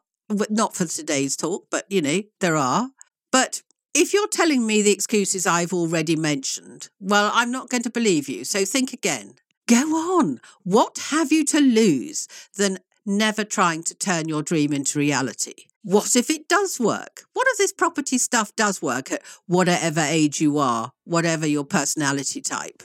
not 0.48 0.74
for 0.74 0.86
today's 0.86 1.36
talk, 1.36 1.66
but 1.70 1.84
you 1.90 2.00
know, 2.00 2.22
there 2.40 2.56
are. 2.56 2.90
But 3.32 3.62
if 3.94 4.12
you're 4.12 4.28
telling 4.28 4.66
me 4.66 4.82
the 4.82 4.92
excuses 4.92 5.46
I've 5.46 5.72
already 5.72 6.16
mentioned, 6.16 6.88
well, 7.00 7.30
I'm 7.34 7.50
not 7.50 7.68
going 7.68 7.82
to 7.82 7.90
believe 7.90 8.28
you. 8.28 8.44
So 8.44 8.64
think 8.64 8.92
again. 8.92 9.34
Go 9.66 9.94
on. 10.18 10.40
What 10.62 10.98
have 11.10 11.30
you 11.30 11.44
to 11.46 11.60
lose 11.60 12.28
than 12.56 12.78
never 13.06 13.44
trying 13.44 13.82
to 13.84 13.94
turn 13.94 14.28
your 14.28 14.42
dream 14.42 14.72
into 14.72 14.98
reality? 14.98 15.66
What 15.82 16.14
if 16.14 16.28
it 16.28 16.46
does 16.46 16.78
work? 16.78 17.22
What 17.32 17.46
if 17.52 17.56
this 17.56 17.72
property 17.72 18.18
stuff 18.18 18.54
does 18.54 18.82
work 18.82 19.10
at 19.10 19.22
whatever 19.46 20.00
age 20.00 20.38
you 20.38 20.58
are, 20.58 20.92
whatever 21.04 21.46
your 21.46 21.64
personality 21.64 22.42
type? 22.42 22.82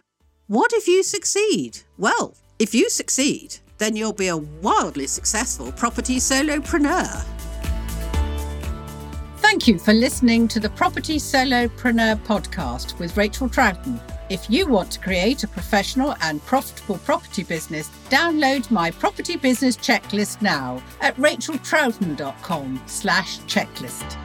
What 0.48 0.72
if 0.72 0.88
you 0.88 1.04
succeed? 1.04 1.80
Well, 1.98 2.38
if 2.58 2.74
you 2.74 2.90
succeed, 2.90 3.58
then 3.80 3.98
you'll 3.98 4.14
be 4.14 4.30
a 4.30 4.38
wildly 4.38 5.08
successful 5.08 5.74
property 5.74 6.18
solopreneur. 6.18 7.26
Thank 9.40 9.68
you 9.68 9.78
for 9.78 9.94
listening 9.94 10.48
to 10.48 10.62
the 10.62 10.70
Property 10.70 11.18
Solopreneur 11.18 12.16
podcast 12.26 12.98
with 12.98 13.18
Rachael 13.18 13.50
Troughton. 13.50 14.00
If 14.28 14.50
you 14.50 14.66
want 14.66 14.92
to 14.94 15.00
create 15.00 15.44
a 15.44 15.48
professional 15.48 16.16
and 16.20 16.44
profitable 16.44 16.98
property 16.98 17.44
business, 17.44 17.90
download 18.10 18.72
my 18.72 18.90
property 18.90 19.38
business 19.38 19.78
checklist 19.78 20.42
now 20.42 20.82
at 21.00 21.16
rachaeltroughton.com 21.18 22.82
slash 22.88 23.40
checklist. 23.42 24.18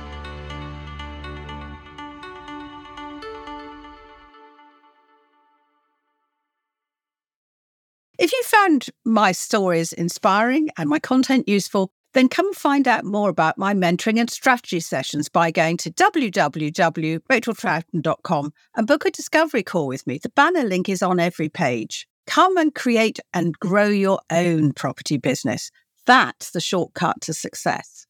If 8.19 8.33
you 8.33 8.43
found 8.45 8.87
my 9.05 9.33
stories 9.33 9.93
inspiring 9.93 10.71
and 10.79 10.89
my 10.89 10.99
content 10.99 11.47
useful, 11.47 11.93
then 12.13 12.29
come 12.29 12.53
find 12.55 12.89
out 12.89 13.05
more 13.05 13.29
about 13.29 13.59
my 13.59 13.75
mentoring 13.75 14.19
and 14.19 14.31
strategy 14.31 14.81
sessions 14.81 15.29
by 15.29 15.51
going 15.51 15.77
to 15.79 15.91
www.rachaeltroughton.com 15.91 18.53
and 18.77 18.87
book 18.87 19.07
a 19.07 19.11
discovery 19.11 19.63
call 19.63 19.87
with 19.87 20.07
me. 20.07 20.19
The 20.19 20.29
banner 20.31 20.65
link 20.65 20.89
is 20.89 21.03
on 21.03 21.21
every 21.21 21.49
page. 21.49 22.07
Come 22.27 22.57
and 22.57 22.75
create 22.75 23.21
and 23.33 23.59
grow 23.59 23.89
your 23.89 24.21
own 24.31 24.73
property 24.73 25.17
business. 25.17 25.71
That's 26.07 26.51
the 26.51 26.61
shortcut 26.61 27.21
to 27.23 27.33
success. 27.33 28.07